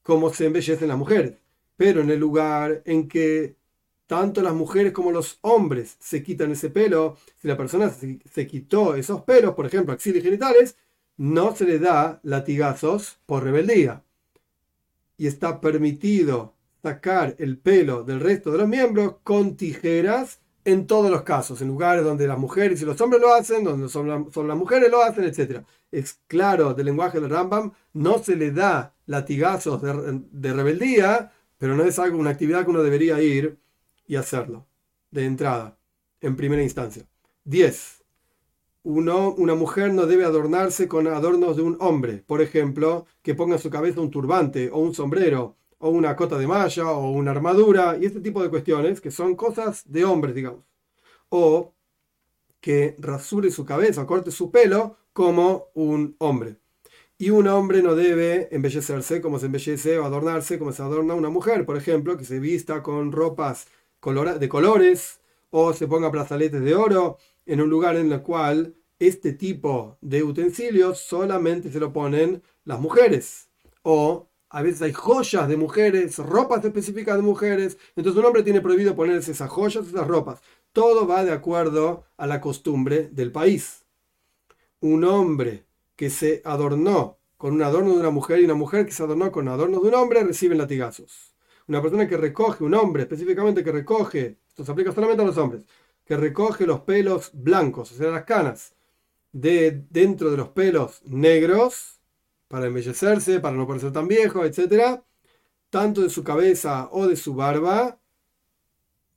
como 0.04 0.34
se 0.34 0.46
embellecen 0.46 0.88
las 0.88 0.98
mujeres. 0.98 1.34
Pero 1.76 2.02
en 2.02 2.10
el 2.10 2.20
lugar 2.20 2.82
en 2.86 3.08
que 3.08 3.58
tanto 4.08 4.42
las 4.42 4.54
mujeres 4.54 4.94
como 4.94 5.12
los 5.12 5.38
hombres 5.42 5.98
se 6.00 6.24
quitan 6.24 6.52
ese 6.52 6.70
pelo, 6.70 7.18
si 7.36 7.48
la 7.48 7.58
persona 7.58 7.90
se, 7.90 8.48
quitó 8.48 8.96
esos 8.96 9.22
pelos, 9.24 9.54
por 9.54 9.66
ejemplo, 9.66 9.94
axilas 9.94 10.20
y 10.20 10.24
genitales, 10.24 10.78
no 11.18 11.56
se 11.56 11.66
le 11.66 11.78
da 11.78 12.22
latigazos 12.24 13.20
por 13.26 13.44
rebeldía. 13.44 14.04
Y 15.18 15.28
está 15.28 15.60
permitido 15.60 16.56
sacar 16.88 17.36
el 17.38 17.58
pelo 17.58 18.04
del 18.04 18.22
resto 18.22 18.50
de 18.50 18.60
los 18.60 18.68
miembros 18.68 19.16
con 19.24 19.58
tijeras 19.58 20.40
en 20.64 20.88
todos 20.88 21.12
los 21.12 21.24
casos, 21.24 21.62
en 21.62 21.68
lugares 21.68 22.04
donde 22.04 22.28
las 22.28 22.38
mujeres 22.38 22.82
y 22.82 22.86
los 22.86 23.00
hombres 23.02 23.22
lo 23.22 23.34
hacen, 23.34 23.64
donde 23.64 23.90
son, 23.90 24.08
las 24.08 24.58
mujeres 24.58 24.90
lo 24.90 25.04
hacen, 25.04 25.26
etc. 25.26 25.64
Es 25.92 26.20
claro 26.28 26.74
del 26.74 26.86
lenguaje 26.86 27.20
del 27.20 27.30
Rambam, 27.30 27.74
no 27.94 28.20
se 28.20 28.36
le 28.36 28.52
da 28.52 28.94
latigazos 29.06 29.82
de, 29.82 30.54
rebeldía, 30.54 31.32
pero 31.58 31.76
no 31.76 31.84
es 31.84 32.00
algo, 32.00 32.18
una 32.18 32.30
actividad 32.30 32.64
que 32.64 32.72
uno 32.72 32.84
debería 32.84 33.22
ir 33.22 33.60
y 34.06 34.16
hacerlo 34.16 34.66
de 35.12 35.26
entrada, 35.26 35.78
en 36.22 36.36
primera 36.38 36.64
instancia. 36.64 37.04
10. 37.44 38.04
Uno, 38.84 39.34
una 39.34 39.56
mujer 39.56 39.94
no 39.94 40.06
debe 40.06 40.24
adornarse 40.24 40.88
con 40.88 41.08
adornos 41.08 41.58
de 41.58 41.64
un 41.64 41.78
hombre, 41.82 42.24
por 42.26 42.42
ejemplo, 42.42 43.06
que 43.22 43.36
ponga 43.36 43.56
en 43.56 43.62
su 43.62 43.70
cabeza 43.70 44.00
un 44.00 44.12
turbante 44.12 44.70
o 44.72 44.80
un 44.80 44.94
sombrero 44.94 45.58
o 45.80 45.90
una 45.90 46.16
cota 46.16 46.38
de 46.38 46.48
malla 46.48 46.92
o 46.92 47.12
una 47.12 47.32
armadura 47.32 47.98
y 48.00 48.06
este 48.06 48.20
tipo 48.20 48.42
de 48.42 48.50
cuestiones 48.50 49.02
que 49.02 49.12
son 49.12 49.36
cosas 49.36 49.84
de 49.92 50.06
hombres, 50.06 50.36
digamos. 50.36 50.64
O 51.30 51.74
que 52.60 52.96
rasure 53.00 53.52
su 53.52 53.66
cabeza 53.66 54.02
o 54.02 54.08
corte 54.08 54.32
su 54.32 54.52
pelo 54.52 54.98
como 55.14 55.68
un 55.74 56.16
hombre. 56.20 56.58
Y 57.20 57.32
un 57.32 57.48
hombre 57.48 57.82
no 57.82 57.96
debe 57.96 58.48
embellecerse 58.56 59.22
como 59.22 59.40
se 59.40 59.48
embellece 59.48 59.98
o 59.98 60.06
adornarse 60.06 60.60
como 60.60 60.72
se 60.72 60.84
adorna 60.84 61.16
una 61.16 61.30
mujer, 61.30 61.66
por 61.66 61.78
ejemplo, 61.78 62.18
que 62.18 62.26
se 62.26 62.40
vista 62.40 62.84
con 62.84 63.12
ropas 63.12 63.68
de 64.40 64.50
colores 64.50 65.20
o 65.50 65.74
se 65.74 65.88
ponga 65.88 66.10
brazaletes 66.10 66.62
de 66.62 66.76
oro 66.76 67.18
en 67.46 67.62
un 67.62 67.70
lugar 67.70 67.96
en 67.96 68.12
el 68.12 68.22
cual 68.22 68.76
este 69.00 69.34
tipo 69.34 69.98
de 70.02 70.24
utensilios 70.24 71.00
solamente 71.00 71.72
se 71.72 71.80
lo 71.80 71.92
ponen 71.92 72.44
las 72.64 72.80
mujeres 72.80 73.50
o 73.82 74.28
a 74.50 74.62
veces 74.62 74.82
hay 74.82 74.94
joyas 74.94 75.48
de 75.48 75.58
mujeres, 75.58 76.18
ropas 76.18 76.64
específicas 76.64 77.18
de 77.18 77.22
mujeres. 77.22 77.78
Entonces 77.96 78.20
un 78.20 78.26
hombre 78.26 78.44
tiene 78.44 78.62
prohibido 78.62 78.96
ponerse 78.96 79.32
esas 79.32 79.50
joyas, 79.50 79.88
esas 79.88 80.08
ropas. 80.08 80.42
Todo 80.72 81.08
va 81.08 81.24
de 81.24 81.32
acuerdo 81.32 82.06
a 82.18 82.28
la 82.28 82.40
costumbre 82.40 83.10
del 83.12 83.32
país. 83.32 83.86
Un 84.80 85.04
hombre 85.04 85.66
que 85.96 86.10
se 86.10 86.42
adornó 86.46 87.18
con 87.38 87.54
un 87.54 87.62
adorno 87.62 87.94
de 87.94 88.00
una 88.00 88.10
mujer 88.10 88.40
y 88.40 88.46
una 88.46 88.54
mujer 88.54 88.86
que 88.86 88.92
se 88.92 89.04
adornó 89.04 89.32
con 89.32 89.48
adornos 89.48 89.82
de 89.82 89.90
un 89.90 89.96
hombre 89.96 90.24
reciben 90.24 90.58
latigazos. 90.58 91.36
Una 91.68 91.82
persona 91.82 92.08
que 92.08 92.18
recoge, 92.18 92.64
un 92.64 92.74
hombre 92.74 93.04
específicamente 93.04 93.64
que 93.64 93.72
recoge, 93.72 94.38
esto 94.48 94.64
se 94.64 94.72
aplica 94.72 94.92
solamente 94.92 95.22
a 95.24 95.26
los 95.26 95.38
hombres, 95.38 95.66
que 96.06 96.16
recoge 96.16 96.66
los 96.66 96.82
pelos 96.82 97.32
blancos, 97.34 97.92
o 97.92 97.96
sea, 97.96 98.10
las 98.10 98.24
canas, 98.24 98.74
de 99.34 99.84
dentro 99.90 100.32
de 100.32 100.38
los 100.38 100.50
pelos 100.50 101.02
negros, 101.06 101.97
para 102.48 102.68
embellecerse, 102.68 103.40
para 103.40 103.56
no 103.56 103.68
parecer 103.68 103.92
tan 103.92 104.08
viejo, 104.08 104.46
etc., 104.46 105.02
tanto 105.70 106.02
de 106.02 106.10
su 106.10 106.24
cabeza 106.24 106.90
o 106.92 107.08
de 107.08 107.16
su 107.16 107.36
barba, 107.36 108.00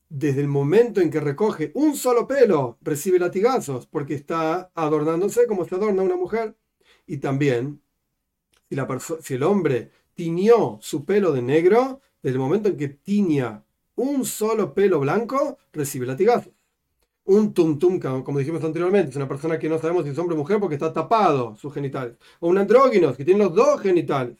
desde 0.08 0.40
el 0.40 0.48
momento 0.48 1.00
en 1.00 1.10
que 1.10 1.20
recoge 1.20 1.70
un 1.74 1.94
solo 1.96 2.26
pelo, 2.26 2.78
recibe 2.82 3.20
latigazos 3.20 3.86
porque 3.86 4.14
está 4.14 4.72
adornándose 4.74 5.46
como 5.46 5.64
se 5.64 5.76
adorna 5.76 6.02
una 6.02 6.16
mujer. 6.16 6.56
Y 7.06 7.18
también, 7.18 7.80
si, 8.68 8.74
la 8.74 8.88
si 9.22 9.34
el 9.34 9.44
hombre 9.44 9.92
tiñó 10.14 10.78
su 10.80 11.04
pelo 11.04 11.32
de 11.32 11.42
negro, 11.42 12.00
desde 12.22 12.34
el 12.34 12.40
momento 12.40 12.68
en 12.68 12.76
que 12.76 12.88
tiña 12.88 13.64
un 13.94 14.24
solo 14.24 14.74
pelo 14.74 14.98
blanco, 14.98 15.58
recibe 15.72 16.06
latigazos 16.06 16.59
un 17.30 17.54
tum 17.54 17.78
tum, 17.78 18.00
como 18.00 18.40
dijimos 18.40 18.64
anteriormente, 18.64 19.10
es 19.10 19.16
una 19.16 19.28
persona 19.28 19.56
que 19.56 19.68
no 19.68 19.78
sabemos 19.78 20.02
si 20.02 20.10
es 20.10 20.18
hombre 20.18 20.34
o 20.34 20.38
mujer 20.38 20.58
porque 20.58 20.74
está 20.74 20.92
tapado 20.92 21.56
sus 21.56 21.72
genitales. 21.72 22.16
O 22.40 22.48
un 22.48 22.58
andrógino, 22.58 23.14
que 23.14 23.24
tiene 23.24 23.44
los 23.44 23.54
dos 23.54 23.80
genitales. 23.80 24.36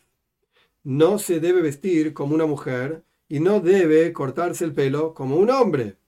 No 0.82 1.18
se 1.20 1.38
debe 1.38 1.62
vestir 1.62 2.12
como 2.12 2.34
una 2.34 2.46
mujer 2.46 3.04
y 3.28 3.38
no 3.38 3.60
debe 3.60 4.12
cortarse 4.12 4.64
el 4.64 4.74
pelo 4.74 5.14
como 5.14 5.36
un 5.36 5.50
hombre. 5.50 5.98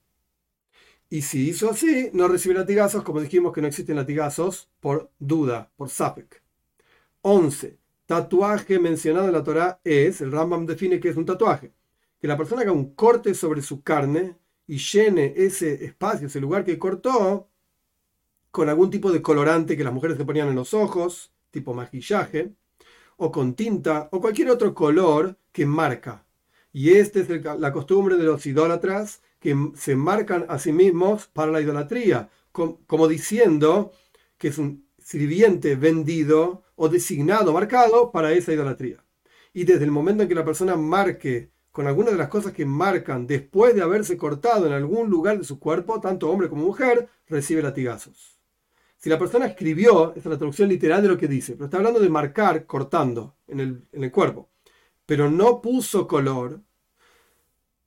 Y 1.09 1.21
si 1.21 1.49
hizo 1.49 1.69
así, 1.69 2.09
no 2.11 2.27
recibe 2.27 2.55
latigazos, 2.55 3.03
como 3.03 3.21
dijimos 3.21 3.53
que 3.53 3.61
no 3.61 3.67
existen 3.67 3.95
latigazos 3.95 4.69
por 4.81 5.09
duda, 5.19 5.71
por 5.77 5.89
sapek. 5.89 6.43
11. 7.21 7.77
Tatuaje 8.05 8.77
mencionado 8.79 9.27
en 9.27 9.33
la 9.33 9.43
Torah 9.43 9.79
es, 9.85 10.19
el 10.19 10.33
Rambam 10.33 10.65
define 10.65 10.99
que 10.99 11.07
es 11.07 11.15
un 11.15 11.25
tatuaje, 11.25 11.71
que 12.19 12.27
la 12.27 12.35
persona 12.35 12.63
haga 12.63 12.73
un 12.73 12.93
corte 12.93 13.33
sobre 13.33 13.61
su 13.61 13.83
carne 13.83 14.35
y 14.67 14.77
llene 14.77 15.33
ese 15.35 15.85
espacio, 15.85 16.27
ese 16.27 16.39
lugar 16.39 16.63
que 16.63 16.79
cortó, 16.79 17.49
con 18.51 18.69
algún 18.69 18.89
tipo 18.89 19.11
de 19.11 19.21
colorante 19.21 19.75
que 19.75 19.83
las 19.83 19.93
mujeres 19.93 20.17
se 20.17 20.25
ponían 20.25 20.49
en 20.49 20.55
los 20.55 20.73
ojos, 20.73 21.33
tipo 21.51 21.73
maquillaje, 21.73 22.53
o 23.17 23.31
con 23.31 23.55
tinta, 23.55 24.09
o 24.11 24.21
cualquier 24.21 24.49
otro 24.49 24.73
color 24.73 25.37
que 25.51 25.65
marca. 25.65 26.25
Y 26.71 26.91
esta 26.91 27.19
es 27.19 27.29
la 27.29 27.71
costumbre 27.71 28.15
de 28.15 28.23
los 28.23 28.45
idólatras 28.45 29.21
que 29.39 29.55
se 29.75 29.95
marcan 29.95 30.45
a 30.49 30.57
sí 30.59 30.71
mismos 30.71 31.27
para 31.27 31.51
la 31.51 31.61
idolatría, 31.61 32.29
como 32.51 33.07
diciendo 33.07 33.91
que 34.37 34.47
es 34.49 34.57
un 34.57 34.87
sirviente 34.97 35.75
vendido 35.75 36.63
o 36.75 36.89
designado, 36.89 37.53
marcado 37.53 38.11
para 38.11 38.31
esa 38.31 38.53
idolatría. 38.53 39.03
Y 39.53 39.65
desde 39.65 39.83
el 39.83 39.91
momento 39.91 40.23
en 40.23 40.29
que 40.29 40.35
la 40.35 40.45
persona 40.45 40.75
marque 40.75 41.51
con 41.73 41.87
algunas 41.87 42.13
de 42.13 42.19
las 42.19 42.29
cosas 42.29 42.53
que 42.53 42.67
marcan 42.67 43.25
después 43.25 43.73
de 43.73 43.81
haberse 43.81 44.15
cortado 44.15 44.67
en 44.67 44.73
algún 44.73 45.09
lugar 45.09 45.39
de 45.39 45.43
su 45.43 45.59
cuerpo, 45.59 45.99
tanto 45.99 46.29
hombre 46.29 46.47
como 46.47 46.63
mujer, 46.63 47.09
recibe 47.27 47.63
latigazos. 47.63 48.39
Si 48.99 49.09
la 49.09 49.17
persona 49.17 49.47
escribió, 49.47 50.09
esta 50.09 50.19
es 50.19 50.25
la 50.33 50.37
traducción 50.37 50.69
literal 50.69 51.01
de 51.01 51.07
lo 51.07 51.17
que 51.17 51.27
dice, 51.27 51.53
pero 51.53 51.65
está 51.65 51.77
hablando 51.77 51.99
de 51.99 52.09
marcar 52.09 52.67
cortando 52.67 53.35
en 53.47 53.59
el, 53.59 53.87
en 53.91 54.03
el 54.03 54.11
cuerpo, 54.11 54.51
pero 55.07 55.31
no 55.31 55.61
puso 55.61 56.07
color, 56.07 56.61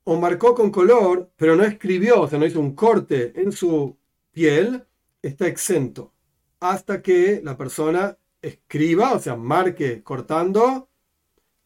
o 0.03 0.17
marcó 0.19 0.53
con 0.53 0.73
color, 0.73 1.31
pero 1.37 1.55
no 1.55 1.63
escribió, 1.63 2.23
o 2.23 2.29
sea, 2.29 2.41
no 2.41 2.47
hizo 2.47 2.59
un 2.59 2.75
corte 2.75 3.41
en 3.41 3.53
su 3.53 3.97
piel, 4.33 4.85
está 5.23 5.47
exento. 5.47 6.13
Hasta 6.59 7.03
que 7.03 7.41
la 7.43 7.57
persona 7.57 8.19
escriba, 8.43 9.13
o 9.13 9.21
sea, 9.21 9.37
marque 9.37 10.03
cortando 10.03 10.89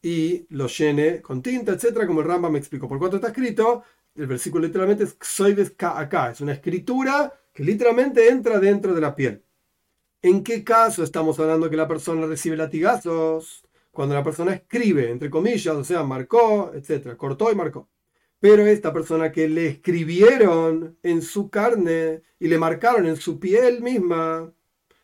y 0.01 0.45
lo 0.49 0.67
llene 0.67 1.21
con 1.21 1.41
tinta, 1.41 1.73
etcétera, 1.73 2.07
como 2.07 2.21
el 2.21 2.27
Ramba 2.27 2.49
me 2.49 2.59
explicó. 2.59 2.87
Por 2.87 2.99
cuanto 2.99 3.17
está 3.17 3.27
escrito, 3.27 3.83
el 4.15 4.27
versículo 4.27 4.65
literalmente 4.65 5.03
es 5.03 5.17
Xoides 5.19 5.75
acá, 5.79 6.31
es 6.31 6.41
una 6.41 6.53
escritura 6.53 7.33
que 7.53 7.63
literalmente 7.63 8.29
entra 8.29 8.59
dentro 8.59 8.93
de 8.93 9.01
la 9.01 9.15
piel. 9.15 9.43
¿En 10.21 10.43
qué 10.43 10.63
caso 10.63 11.03
estamos 11.03 11.39
hablando 11.39 11.69
que 11.69 11.77
la 11.77 11.87
persona 11.87 12.25
recibe 12.27 12.57
latigazos? 12.57 13.63
Cuando 13.91 14.15
la 14.15 14.23
persona 14.23 14.53
escribe, 14.53 15.09
entre 15.09 15.29
comillas, 15.29 15.75
o 15.75 15.83
sea, 15.83 16.03
marcó, 16.03 16.71
etcétera, 16.73 17.17
cortó 17.17 17.51
y 17.51 17.55
marcó. 17.55 17.89
Pero 18.39 18.65
esta 18.65 18.93
persona 18.93 19.31
que 19.31 19.47
le 19.47 19.67
escribieron 19.67 20.97
en 21.03 21.21
su 21.21 21.49
carne 21.49 22.23
y 22.39 22.47
le 22.47 22.57
marcaron 22.57 23.05
en 23.05 23.17
su 23.17 23.39
piel 23.39 23.81
misma, 23.81 24.51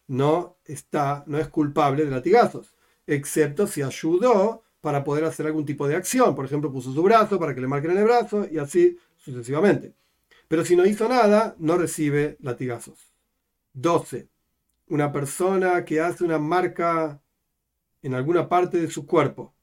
no 0.08 0.58
está, 0.66 1.24
no 1.28 1.38
es 1.38 1.48
culpable 1.50 2.06
de 2.06 2.12
latigazos, 2.12 2.74
excepto 3.06 3.68
si 3.68 3.82
ayudó 3.82 4.64
para 4.82 5.04
poder 5.04 5.26
hacer 5.26 5.46
algún 5.46 5.66
tipo 5.66 5.88
de 5.88 5.96
acción. 5.96 6.36
Por 6.36 6.46
ejemplo, 6.46 6.72
puso 6.72 6.94
su 6.94 7.04
brazo 7.04 7.40
para 7.40 7.54
que 7.54 7.62
le 7.62 7.68
marquen 7.68 7.92
en 7.92 7.98
el 7.98 8.04
brazo 8.04 8.48
y 8.50 8.58
así 8.58 8.98
sucesivamente. 9.18 9.94
Pero 10.48 10.64
si 10.64 10.76
no 10.76 10.86
hizo 10.86 11.10
nada, 11.10 11.56
no 11.60 11.78
recibe 11.78 12.38
latigazos. 12.42 13.14
12. 13.74 14.30
Una 14.90 15.12
persona 15.12 15.84
que 15.84 16.00
hace 16.00 16.24
una 16.24 16.40
marca 16.40 17.22
en 18.02 18.14
alguna 18.14 18.48
parte 18.48 18.80
de 18.80 18.90
su 18.90 19.06
cuerpo, 19.06 19.54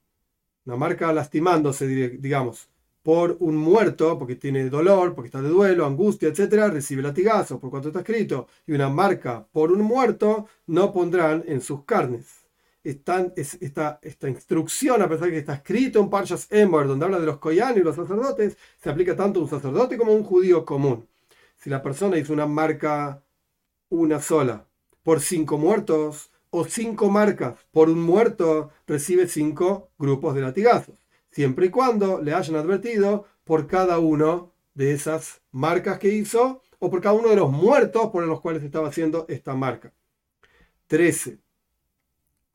una 0.65 0.75
marca 0.75 1.11
lastimándose, 1.11 1.87
digamos, 1.87 2.69
por 3.01 3.37
un 3.39 3.55
muerto, 3.55 4.17
porque 4.17 4.35
tiene 4.35 4.67
dolor, 4.69 5.13
porque 5.13 5.27
está 5.27 5.41
de 5.41 5.49
duelo, 5.49 5.85
angustia, 5.85 6.29
etc., 6.29 6.71
recibe 6.71 7.03
latigazos, 7.03 7.59
por 7.59 7.69
cuanto 7.69 7.89
está 7.89 7.99
escrito, 7.99 8.47
y 8.65 8.71
una 8.73 8.89
marca 8.89 9.47
por 9.51 9.71
un 9.71 9.81
muerto 9.81 10.47
no 10.65 10.91
pondrán 10.91 11.43
en 11.47 11.61
sus 11.61 11.83
carnes. 11.83 12.44
Están, 12.85 13.33
esta, 13.35 13.99
instrucción, 14.29 15.01
a 15.01 15.09
pesar 15.09 15.29
que 15.29 15.39
está 15.39 15.55
escrito 15.55 15.99
en 15.99 16.09
Parshas 16.09 16.47
Emor, 16.51 16.87
donde 16.87 17.05
habla 17.05 17.19
de 17.19 17.25
los 17.25 17.39
koyanos 17.39 17.77
y 17.77 17.83
los 17.83 17.95
sacerdotes, 17.95 18.57
se 18.81 18.89
aplica 18.89 19.15
tanto 19.15 19.39
a 19.39 19.43
un 19.43 19.49
sacerdote 19.49 19.97
como 19.97 20.13
a 20.13 20.15
un 20.15 20.23
judío 20.23 20.63
común. 20.63 21.07
Si 21.57 21.69
la 21.69 21.81
persona 21.81 22.17
hizo 22.17 22.31
una 22.31 22.45
marca 22.45 23.21
una 23.89 24.21
sola 24.21 24.67
por 25.03 25.19
cinco 25.19 25.57
muertos, 25.57 26.31
o 26.49 26.63
cinco 26.63 27.09
marcas 27.09 27.57
por 27.71 27.89
un 27.89 28.01
muerto, 28.01 28.71
recibe 28.87 29.27
cinco 29.27 29.89
grupos 29.97 30.35
de 30.35 30.41
latigazos 30.41 30.95
siempre 31.35 31.65
y 31.65 31.69
cuando 31.69 32.21
le 32.21 32.33
hayan 32.33 32.55
advertido 32.55 33.25
por 33.43 33.67
cada 33.67 33.99
uno 33.99 34.53
de 34.73 34.93
esas 34.93 35.41
marcas 35.51 35.99
que 35.99 36.07
hizo 36.07 36.61
o 36.79 36.89
por 36.89 37.01
cada 37.01 37.15
uno 37.15 37.27
de 37.27 37.35
los 37.35 37.51
muertos 37.51 38.09
por 38.09 38.23
los 38.25 38.39
cuales 38.39 38.63
estaba 38.63 38.87
haciendo 38.87 39.25
esta 39.27 39.53
marca. 39.53 39.91
13. 40.87 41.39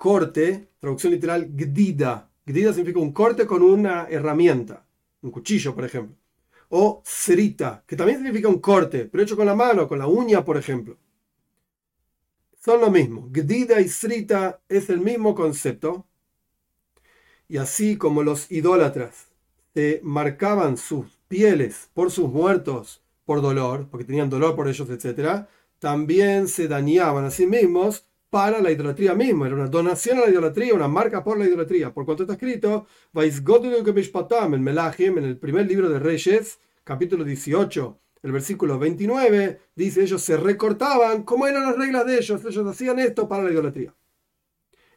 Corte, 0.00 0.70
traducción 0.78 1.12
literal, 1.12 1.50
gdida. 1.52 2.30
Gdida 2.46 2.72
significa 2.72 3.00
un 3.00 3.12
corte 3.12 3.46
con 3.46 3.60
una 3.60 4.06
herramienta, 4.08 4.86
un 5.20 5.30
cuchillo, 5.30 5.74
por 5.74 5.84
ejemplo. 5.84 6.16
O 6.70 7.02
srita, 7.04 7.84
que 7.86 7.96
también 7.96 8.16
significa 8.16 8.48
un 8.48 8.60
corte, 8.60 9.04
pero 9.04 9.22
hecho 9.22 9.36
con 9.36 9.44
la 9.44 9.54
mano, 9.54 9.86
con 9.86 9.98
la 9.98 10.06
uña, 10.06 10.42
por 10.42 10.56
ejemplo. 10.56 10.96
Son 12.58 12.80
lo 12.80 12.90
mismo. 12.90 13.28
Gdida 13.30 13.78
y 13.82 13.90
srita 13.90 14.62
es 14.70 14.88
el 14.88 15.00
mismo 15.00 15.34
concepto, 15.34 16.06
y 17.46 17.58
así 17.58 17.98
como 17.98 18.22
los 18.22 18.50
idólatras 18.50 19.26
se 19.74 20.00
marcaban 20.02 20.78
sus 20.78 21.18
pieles 21.28 21.90
por 21.92 22.10
sus 22.10 22.30
muertos 22.30 23.02
por 23.26 23.42
dolor, 23.42 23.88
porque 23.90 24.06
tenían 24.06 24.30
dolor 24.30 24.56
por 24.56 24.66
ellos, 24.66 24.88
etc., 24.88 25.44
también 25.78 26.48
se 26.48 26.68
dañaban 26.68 27.26
a 27.26 27.30
sí 27.30 27.46
mismos 27.46 28.06
para 28.30 28.60
la 28.60 28.70
idolatría 28.70 29.14
misma. 29.14 29.46
Era 29.46 29.56
una 29.56 29.66
donación 29.66 30.18
a 30.18 30.22
la 30.22 30.30
idolatría, 30.30 30.74
una 30.74 30.88
marca 30.88 31.22
por 31.22 31.38
la 31.38 31.46
idolatría. 31.46 31.92
Por 31.92 32.04
cuanto 32.04 32.22
está 32.22 32.34
escrito, 32.34 32.86
en 34.54 34.62
Melahim, 34.62 35.18
en 35.18 35.24
el 35.24 35.36
primer 35.36 35.66
libro 35.66 35.90
de 35.90 35.98
Reyes, 35.98 36.60
capítulo 36.84 37.24
18, 37.24 37.98
el 38.22 38.32
versículo 38.32 38.78
29, 38.78 39.60
dice, 39.74 40.02
ellos 40.02 40.22
se 40.22 40.36
recortaban, 40.36 41.24
como 41.24 41.46
eran 41.46 41.64
las 41.64 41.76
reglas 41.76 42.06
de 42.06 42.18
ellos, 42.18 42.44
ellos 42.44 42.66
hacían 42.66 42.98
esto 42.98 43.28
para 43.28 43.42
la 43.42 43.50
idolatría. 43.50 43.94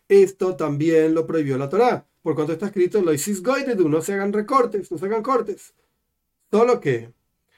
Esto 0.08 0.56
también 0.56 1.13
lo 1.13 1.25
prohibió 1.25 1.58
la 1.58 1.70
Torá 1.70 2.06
por 2.24 2.36
cuanto 2.36 2.54
está 2.54 2.68
escrito, 2.68 3.02
lo 3.02 3.90
no 3.90 4.02
se 4.02 4.13
hagan 4.13 4.34
recortes, 4.34 4.90
no 4.90 4.98
se 4.98 5.06
hagan 5.06 5.22
cortes. 5.22 5.75
Solo 6.50 6.80
que 6.80 7.13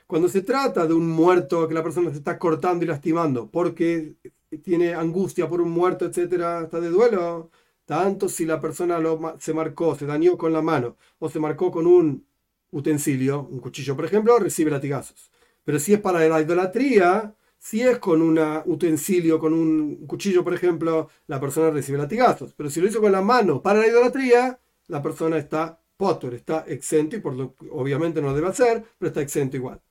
cuando 0.07 0.27
se 0.27 0.41
trata 0.41 0.87
de 0.87 0.93
un 0.93 1.07
muerto 1.07 1.67
que 1.67 1.73
la 1.75 1.83
persona 1.83 2.09
se 2.09 2.17
está 2.17 2.39
cortando 2.39 2.83
y 2.83 2.87
lastimando 2.87 3.49
porque 3.49 4.15
tiene 4.59 4.93
angustia 4.93 5.47
por 5.47 5.61
un 5.61 5.71
muerto, 5.71 6.05
etcétera, 6.05 6.63
está 6.63 6.79
de 6.79 6.89
duelo, 6.89 7.51
tanto 7.85 8.29
si 8.29 8.45
la 8.45 8.59
persona 8.59 8.99
lo, 8.99 9.35
se 9.39 9.53
marcó, 9.53 9.95
se 9.95 10.05
dañó 10.05 10.37
con 10.37 10.53
la 10.53 10.61
mano 10.61 10.97
o 11.19 11.29
se 11.29 11.39
marcó 11.39 11.71
con 11.71 11.87
un 11.87 12.25
utensilio, 12.71 13.47
un 13.49 13.59
cuchillo, 13.59 13.95
por 13.95 14.05
ejemplo, 14.05 14.37
recibe 14.39 14.71
latigazos. 14.71 15.31
Pero 15.63 15.79
si 15.79 15.93
es 15.93 15.99
para 16.01 16.27
la 16.27 16.41
idolatría, 16.41 17.35
si 17.57 17.81
es 17.81 17.97
con 17.99 18.21
un 18.21 18.39
utensilio, 18.65 19.39
con 19.39 19.53
un 19.53 20.05
cuchillo, 20.07 20.43
por 20.43 20.53
ejemplo, 20.53 21.09
la 21.27 21.39
persona 21.39 21.71
recibe 21.71 21.97
latigazos. 21.97 22.53
Pero 22.53 22.69
si 22.69 22.81
lo 22.81 22.87
hizo 22.87 23.01
con 23.01 23.11
la 23.11 23.21
mano 23.21 23.61
para 23.61 23.79
la 23.79 23.87
idolatría, 23.87 24.59
la 24.87 25.01
persona 25.01 25.37
está 25.37 25.79
potter, 25.97 26.35
está 26.35 26.65
exento 26.67 27.15
y 27.15 27.19
por 27.21 27.33
lo 27.35 27.55
obviamente 27.71 28.21
no 28.21 28.27
lo 28.27 28.35
debe 28.35 28.49
hacer, 28.49 28.83
pero 28.97 29.09
está 29.09 29.21
exento 29.21 29.57
igual. 29.57 29.81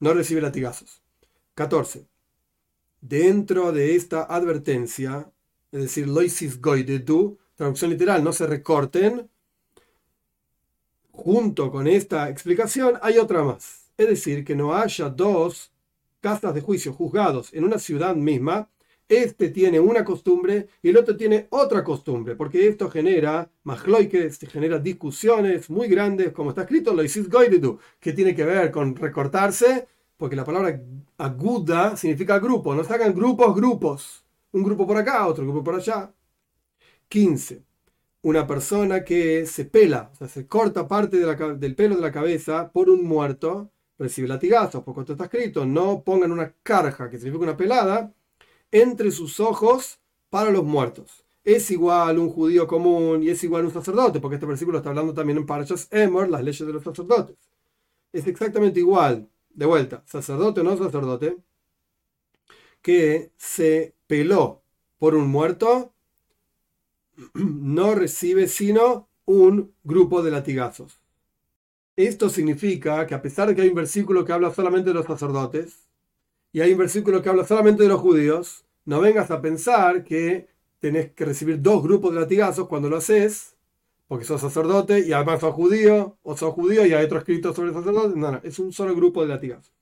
No 0.00 0.14
recibe 0.14 0.40
latigazos. 0.40 1.02
14. 1.54 2.11
Dentro 3.02 3.72
de 3.72 3.96
esta 3.96 4.22
advertencia, 4.22 5.28
es 5.72 5.82
decir, 5.82 6.06
loisis 6.06 6.60
goidetu, 6.60 7.36
traducción 7.56 7.90
literal, 7.90 8.22
no 8.22 8.32
se 8.32 8.46
recorten, 8.46 9.28
junto 11.10 11.72
con 11.72 11.88
esta 11.88 12.30
explicación 12.30 13.00
hay 13.02 13.18
otra 13.18 13.42
más. 13.42 13.90
Es 13.96 14.06
decir, 14.06 14.44
que 14.44 14.54
no 14.54 14.76
haya 14.76 15.08
dos 15.08 15.72
casas 16.20 16.54
de 16.54 16.60
juicio 16.60 16.92
juzgados 16.92 17.52
en 17.52 17.64
una 17.64 17.80
ciudad 17.80 18.14
misma, 18.14 18.70
este 19.08 19.48
tiene 19.48 19.80
una 19.80 20.04
costumbre 20.04 20.68
y 20.80 20.90
el 20.90 20.96
otro 20.96 21.16
tiene 21.16 21.48
otra 21.50 21.82
costumbre, 21.82 22.36
porque 22.36 22.68
esto 22.68 22.88
genera 22.88 23.50
majloikes, 23.64 24.38
genera 24.48 24.78
discusiones 24.78 25.68
muy 25.68 25.88
grandes, 25.88 26.32
como 26.32 26.50
está 26.50 26.62
escrito, 26.62 26.94
lo 26.94 27.02
hiciste 27.02 27.28
goidedu, 27.28 27.80
que 27.98 28.12
tiene 28.12 28.32
que 28.32 28.44
ver 28.44 28.70
con 28.70 28.94
recortarse, 28.94 29.88
porque 30.22 30.36
la 30.36 30.44
palabra 30.44 30.80
aguda 31.18 31.96
significa 31.96 32.38
grupo, 32.38 32.76
no 32.76 32.84
se 32.84 32.94
hagan 32.94 33.12
grupos, 33.12 33.56
grupos, 33.56 34.24
un 34.52 34.62
grupo 34.62 34.86
por 34.86 34.96
acá, 34.96 35.26
otro 35.26 35.42
grupo 35.42 35.64
por 35.64 35.74
allá. 35.74 36.14
15. 37.08 37.64
Una 38.22 38.46
persona 38.46 39.02
que 39.02 39.46
se 39.46 39.64
pela, 39.64 40.10
o 40.12 40.14
sea, 40.14 40.28
se 40.28 40.46
corta 40.46 40.86
parte 40.86 41.16
del 41.16 41.74
pelo 41.74 41.96
de 41.96 42.02
la 42.02 42.12
cabeza 42.12 42.70
por 42.70 42.88
un 42.88 43.02
muerto, 43.04 43.72
recibe 43.98 44.28
latigazos, 44.28 44.84
porque 44.84 45.00
esto 45.00 45.14
está 45.14 45.24
escrito, 45.24 45.66
no 45.66 46.04
pongan 46.04 46.30
una 46.30 46.54
carja, 46.62 47.10
que 47.10 47.18
significa 47.18 47.42
una 47.42 47.56
pelada, 47.56 48.14
entre 48.70 49.10
sus 49.10 49.40
ojos 49.40 49.98
para 50.30 50.52
los 50.52 50.62
muertos. 50.62 51.24
Es 51.42 51.68
igual 51.72 52.20
un 52.20 52.30
judío 52.30 52.68
común 52.68 53.24
y 53.24 53.30
es 53.30 53.42
igual 53.42 53.64
un 53.64 53.72
sacerdote, 53.72 54.20
porque 54.20 54.36
este 54.36 54.46
versículo 54.46 54.78
está 54.78 54.90
hablando 54.90 55.14
también 55.14 55.38
en 55.38 55.46
Parashas 55.46 55.88
Emor, 55.90 56.28
las 56.30 56.44
leyes 56.44 56.64
de 56.64 56.72
los 56.72 56.84
sacerdotes. 56.84 57.36
Es 58.12 58.28
exactamente 58.28 58.78
igual, 58.78 59.28
de 59.54 59.66
vuelta, 59.66 60.02
sacerdote 60.06 60.60
o 60.60 60.64
no 60.64 60.76
sacerdote, 60.76 61.36
que 62.80 63.30
se 63.36 63.94
peló 64.06 64.62
por 64.98 65.14
un 65.14 65.28
muerto, 65.28 65.92
no 67.34 67.94
recibe 67.94 68.48
sino 68.48 69.08
un 69.24 69.74
grupo 69.84 70.22
de 70.22 70.30
latigazos. 70.30 71.00
Esto 71.96 72.28
significa 72.28 73.06
que 73.06 73.14
a 73.14 73.22
pesar 73.22 73.48
de 73.48 73.54
que 73.54 73.62
hay 73.62 73.68
un 73.68 73.74
versículo 73.74 74.24
que 74.24 74.32
habla 74.32 74.52
solamente 74.52 74.90
de 74.90 74.94
los 74.94 75.06
sacerdotes 75.06 75.88
y 76.52 76.60
hay 76.60 76.72
un 76.72 76.78
versículo 76.78 77.22
que 77.22 77.28
habla 77.28 77.44
solamente 77.44 77.82
de 77.82 77.88
los 77.88 78.00
judíos, 78.00 78.64
no 78.84 79.00
vengas 79.00 79.30
a 79.30 79.40
pensar 79.40 80.04
que 80.04 80.48
tenés 80.80 81.12
que 81.12 81.24
recibir 81.24 81.60
dos 81.60 81.82
grupos 81.82 82.12
de 82.14 82.20
latigazos 82.20 82.66
cuando 82.66 82.88
lo 82.88 82.96
haces, 82.96 83.51
porque 84.12 84.26
sos 84.26 84.42
sacerdote 84.42 85.00
y 85.00 85.14
además 85.14 85.40
sos 85.40 85.54
judío, 85.54 86.18
o 86.22 86.36
sos 86.36 86.52
judío 86.52 86.84
y 86.84 86.92
hay 86.92 87.02
otro 87.02 87.16
escrito 87.16 87.54
sobre 87.54 87.72
sacerdote. 87.72 88.14
No, 88.14 88.30
no, 88.30 88.40
es 88.42 88.58
un 88.58 88.70
solo 88.70 88.94
grupo 88.94 89.22
de 89.22 89.28
latigazos. 89.28 89.72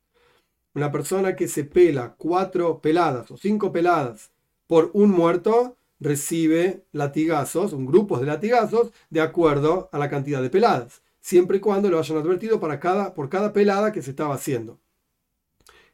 Una 0.73 0.93
persona 0.93 1.35
que 1.35 1.49
se 1.49 1.64
pela 1.64 2.14
cuatro 2.16 2.81
peladas 2.81 3.29
o 3.33 3.37
cinco 3.37 3.73
peladas 3.73 4.31
por 4.69 4.93
un 4.93 5.11
muerto 5.11 5.75
recibe 5.99 6.85
latigazos, 6.93 7.73
un 7.73 7.87
grupo 7.87 8.21
de 8.21 8.27
latigazos, 8.27 8.93
de 9.09 9.21
acuerdo 9.21 9.88
a 9.90 9.99
la 9.99 10.09
cantidad 10.09 10.40
de 10.40 10.49
peladas 10.49 11.03
siempre 11.21 11.57
y 11.57 11.61
cuando 11.61 11.90
lo 11.90 11.99
hayan 11.99 12.19
advertido 12.19 12.61
para 12.61 12.79
cada, 12.79 13.14
por 13.14 13.31
cada 13.31 13.53
pelada 13.53 13.90
que 13.90 14.01
se 14.01 14.11
estaba 14.11 14.37
haciendo. 14.37 14.79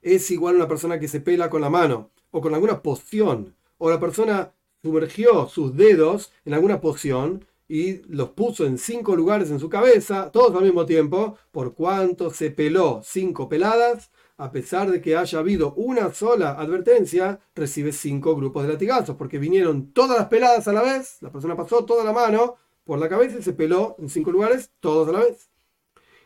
Es 0.02 0.30
igual 0.30 0.56
una 0.56 0.68
persona 0.68 1.00
que 1.00 1.08
se 1.08 1.20
pela 1.20 1.48
con 1.48 1.62
la 1.62 1.70
mano 1.70 2.10
o 2.32 2.42
con 2.42 2.52
alguna 2.52 2.82
poción, 2.82 3.54
o 3.78 3.88
la 3.88 3.98
persona 3.98 4.52
sumergió 4.82 5.48
sus 5.48 5.74
dedos 5.74 6.32
en 6.44 6.52
alguna 6.52 6.82
poción 6.82 7.46
y 7.68 8.02
los 8.12 8.30
puso 8.30 8.64
en 8.64 8.78
cinco 8.78 9.16
lugares 9.16 9.50
en 9.50 9.58
su 9.58 9.68
cabeza, 9.68 10.30
todos 10.30 10.56
al 10.56 10.64
mismo 10.64 10.86
tiempo, 10.86 11.36
por 11.50 11.74
cuanto 11.74 12.30
se 12.30 12.50
peló 12.50 13.00
cinco 13.04 13.48
peladas, 13.48 14.10
a 14.36 14.52
pesar 14.52 14.90
de 14.90 15.00
que 15.00 15.16
haya 15.16 15.38
habido 15.38 15.74
una 15.74 16.12
sola 16.12 16.52
advertencia, 16.52 17.40
recibe 17.54 17.92
cinco 17.92 18.36
grupos 18.36 18.64
de 18.64 18.72
latigazos, 18.72 19.16
porque 19.16 19.38
vinieron 19.38 19.92
todas 19.92 20.18
las 20.18 20.28
peladas 20.28 20.68
a 20.68 20.72
la 20.72 20.82
vez, 20.82 21.18
la 21.22 21.32
persona 21.32 21.56
pasó 21.56 21.84
toda 21.84 22.04
la 22.04 22.12
mano 22.12 22.56
por 22.84 22.98
la 22.98 23.08
cabeza 23.08 23.38
y 23.38 23.42
se 23.42 23.52
peló 23.52 23.96
en 23.98 24.08
cinco 24.08 24.30
lugares, 24.30 24.70
todos 24.80 25.08
a 25.08 25.12
la 25.12 25.20
vez. 25.20 25.50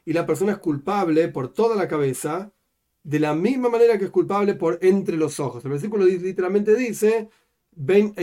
Y 0.05 0.13
la 0.13 0.27
persona 0.27 0.53
es 0.53 0.59
culpable 0.59 1.29
por 1.29 1.53
toda 1.53 1.77
la 1.77 1.89
cabeza, 1.89 2.53
de 3.03 3.19
la 3.19 3.35
misma 3.35 3.69
manera 3.71 3.99
que 3.99 4.05
es 4.07 4.11
culpable 4.11 4.55
por 4.55 4.79
entre 4.83 5.17
los 5.17 5.41
ojos. 5.41 5.65
El 5.65 5.71
versículo 5.71 6.05
literalmente 6.05 6.75
dice, 6.75 7.31
ven 7.73 8.15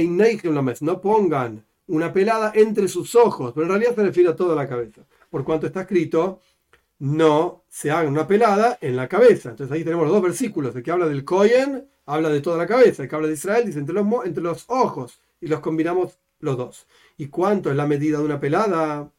no 0.82 1.02
pongan 1.02 1.67
una 1.88 2.12
pelada 2.14 2.52
entre 2.56 2.88
sus 2.88 3.16
ojos, 3.16 3.54
pero 3.54 3.66
en 3.66 3.70
realidad 3.70 3.96
se 3.96 4.04
refiere 4.04 4.30
a 4.30 4.36
toda 4.36 4.56
la 4.56 4.68
cabeza. 4.68 5.02
Por 5.30 5.44
cuanto 5.44 5.68
está 5.68 5.82
escrito, 5.82 6.42
no 7.00 7.64
se 7.70 7.92
haga 7.92 8.10
una 8.10 8.28
pelada 8.28 8.78
en 8.82 8.96
la 8.96 9.08
cabeza. 9.08 9.50
Entonces 9.50 9.74
ahí 9.74 9.84
tenemos 9.84 10.06
los 10.06 10.14
dos 10.14 10.24
versículos, 10.24 10.76
el 10.76 10.84
que 10.84 10.92
habla 10.92 11.08
del 11.08 11.24
Cohen, 11.24 11.88
habla 12.06 12.30
de 12.30 12.42
toda 12.42 12.58
la 12.58 12.68
cabeza, 12.68 13.04
el 13.04 13.10
que 13.10 13.16
habla 13.16 13.28
de 13.28 13.34
Israel, 13.34 13.66
dice 13.66 13.80
entre 13.80 13.94
los, 14.42 14.66
ojos, 14.68 15.20
y 15.40 15.48
los 15.48 15.60
combinamos 15.60 16.20
los 16.40 16.58
dos. 16.58 16.88
¿Y 17.18 17.28
cuánto 17.28 17.70
es 17.70 17.76
la 17.76 17.88
medida 17.88 18.20
de 18.20 18.26
una 18.26 18.40
pelada? 18.40 19.12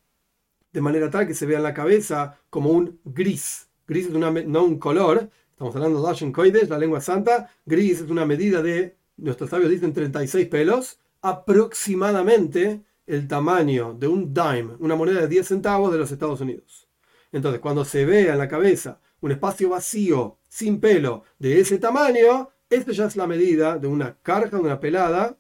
de 0.72 0.80
manera 0.80 1.10
tal 1.10 1.26
que 1.26 1.34
se 1.34 1.46
vea 1.46 1.58
en 1.58 1.64
la 1.64 1.74
cabeza 1.74 2.38
como 2.50 2.70
un 2.70 3.00
gris. 3.04 3.68
Gris 3.86 4.08
es 4.08 4.14
una, 4.14 4.30
no 4.30 4.64
un 4.64 4.78
color, 4.78 5.30
estamos 5.50 5.74
hablando 5.74 6.00
de 6.00 6.06
Dashen 6.06 6.32
Koides, 6.32 6.68
la 6.68 6.78
lengua 6.78 7.00
santa. 7.00 7.50
Gris 7.64 8.00
es 8.00 8.10
una 8.10 8.26
medida 8.26 8.62
de, 8.62 8.96
nuestros 9.16 9.50
sabios 9.50 9.70
dicen 9.70 9.92
36 9.92 10.46
pelos, 10.48 10.98
aproximadamente 11.20 12.82
el 13.06 13.26
tamaño 13.26 13.94
de 13.94 14.06
un 14.06 14.32
dime, 14.32 14.76
una 14.78 14.94
moneda 14.94 15.22
de 15.22 15.28
10 15.28 15.48
centavos 15.48 15.92
de 15.92 15.98
los 15.98 16.12
Estados 16.12 16.40
Unidos. 16.40 16.88
Entonces, 17.32 17.60
cuando 17.60 17.84
se 17.84 18.04
vea 18.04 18.32
en 18.32 18.38
la 18.38 18.48
cabeza 18.48 19.00
un 19.20 19.32
espacio 19.32 19.70
vacío, 19.70 20.38
sin 20.48 20.80
pelo, 20.80 21.24
de 21.38 21.60
ese 21.60 21.78
tamaño, 21.78 22.50
esto 22.70 22.92
ya 22.92 23.06
es 23.06 23.16
la 23.16 23.26
medida 23.26 23.78
de 23.78 23.88
una 23.88 24.16
carga, 24.22 24.58
de 24.58 24.64
una 24.64 24.80
pelada, 24.80 25.36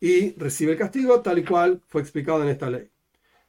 y 0.00 0.32
recibe 0.36 0.72
el 0.72 0.78
castigo 0.78 1.20
tal 1.20 1.38
y 1.38 1.44
cual 1.44 1.80
fue 1.86 2.00
explicado 2.00 2.42
en 2.42 2.48
esta 2.48 2.70
ley. 2.70 2.90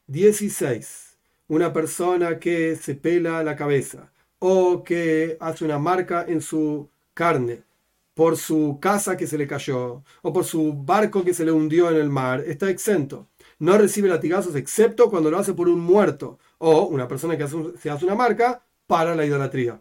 16. 0.06 1.16
Una 1.48 1.72
persona 1.72 2.38
que 2.38 2.76
se 2.76 2.94
pela 2.94 3.42
la 3.42 3.56
cabeza 3.56 4.12
o 4.38 4.82
que 4.84 5.36
hace 5.40 5.64
una 5.64 5.78
marca 5.78 6.24
en 6.26 6.40
su 6.40 6.88
carne 7.14 7.62
por 8.14 8.36
su 8.36 8.78
casa 8.80 9.16
que 9.16 9.26
se 9.26 9.38
le 9.38 9.46
cayó 9.46 10.02
o 10.22 10.32
por 10.32 10.44
su 10.44 10.72
barco 10.74 11.24
que 11.24 11.34
se 11.34 11.44
le 11.44 11.52
hundió 11.52 11.90
en 11.90 11.96
el 11.96 12.10
mar, 12.10 12.42
está 12.46 12.68
exento. 12.70 13.28
No 13.58 13.78
recibe 13.78 14.08
latigazos 14.08 14.54
excepto 14.56 15.10
cuando 15.10 15.30
lo 15.30 15.38
hace 15.38 15.54
por 15.54 15.68
un 15.68 15.80
muerto 15.80 16.38
o 16.58 16.86
una 16.86 17.08
persona 17.08 17.36
que 17.36 17.46
se 17.78 17.90
hace 17.90 18.04
una 18.04 18.14
marca 18.14 18.64
para 18.86 19.14
la 19.14 19.24
idolatría. 19.24 19.80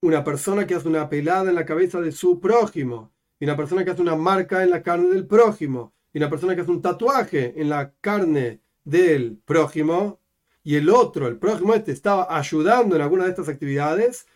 Una 0.00 0.24
persona 0.24 0.66
que 0.66 0.74
hace 0.74 0.88
una 0.88 1.08
pelada 1.08 1.50
en 1.50 1.56
la 1.56 1.66
cabeza 1.66 2.00
de 2.00 2.12
su 2.12 2.40
prójimo 2.40 3.12
y 3.38 3.44
una 3.44 3.56
persona 3.56 3.84
que 3.84 3.90
hace 3.90 4.02
una 4.02 4.16
marca 4.16 4.62
en 4.62 4.70
la 4.70 4.82
carne 4.82 5.08
del 5.08 5.26
prójimo 5.26 5.92
y 6.12 6.18
una 6.18 6.30
persona 6.30 6.54
que 6.54 6.62
hace 6.62 6.70
un 6.70 6.82
tatuaje 6.82 7.60
en 7.60 7.68
la 7.68 7.92
carne 8.00 8.60
del 8.84 9.38
prójimo 9.44 10.20
y 10.64 10.76
el 10.76 10.90
otro, 10.90 11.28
el 11.28 11.38
prójimo 11.38 11.74
este, 11.74 11.92
estaba 11.92 12.36
ayudando 12.36 12.96
en 12.96 13.02
alguna 13.02 13.24
de 13.24 13.30
estas 13.30 13.48
actividades, 13.48 14.26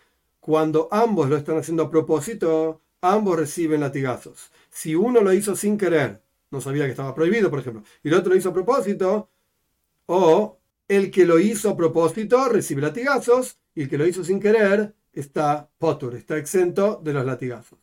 cuando 0.40 0.88
ambos 0.90 1.28
lo 1.28 1.36
están 1.36 1.58
haciendo 1.58 1.84
a 1.84 1.90
propósito, 1.90 2.80
ambos 3.02 3.36
reciben 3.36 3.80
latigazos. 3.80 4.50
Si 4.70 4.94
uno 4.94 5.20
lo 5.20 5.32
hizo 5.34 5.54
sin 5.54 5.76
querer, 5.76 6.22
no 6.50 6.60
sabía 6.60 6.84
que 6.84 6.92
estaba 6.92 7.14
prohibido, 7.14 7.50
por 7.50 7.58
ejemplo, 7.58 7.82
y 8.02 8.08
el 8.08 8.14
otro 8.14 8.32
lo 8.32 8.38
hizo 8.38 8.50
a 8.50 8.54
propósito, 8.54 9.30
o 10.06 10.58
el 10.88 11.10
que 11.10 11.26
lo 11.26 11.38
hizo 11.38 11.70
a 11.70 11.76
propósito 11.76 12.48
recibe 12.48 12.82
latigazos 12.82 13.58
y 13.74 13.82
el 13.82 13.88
que 13.90 13.98
lo 13.98 14.06
hizo 14.06 14.24
sin 14.24 14.40
querer 14.40 14.94
está 15.12 15.70
potur, 15.78 16.14
está 16.14 16.38
exento 16.38 17.00
de 17.02 17.12
los 17.12 17.26
latigazos. 17.26 17.81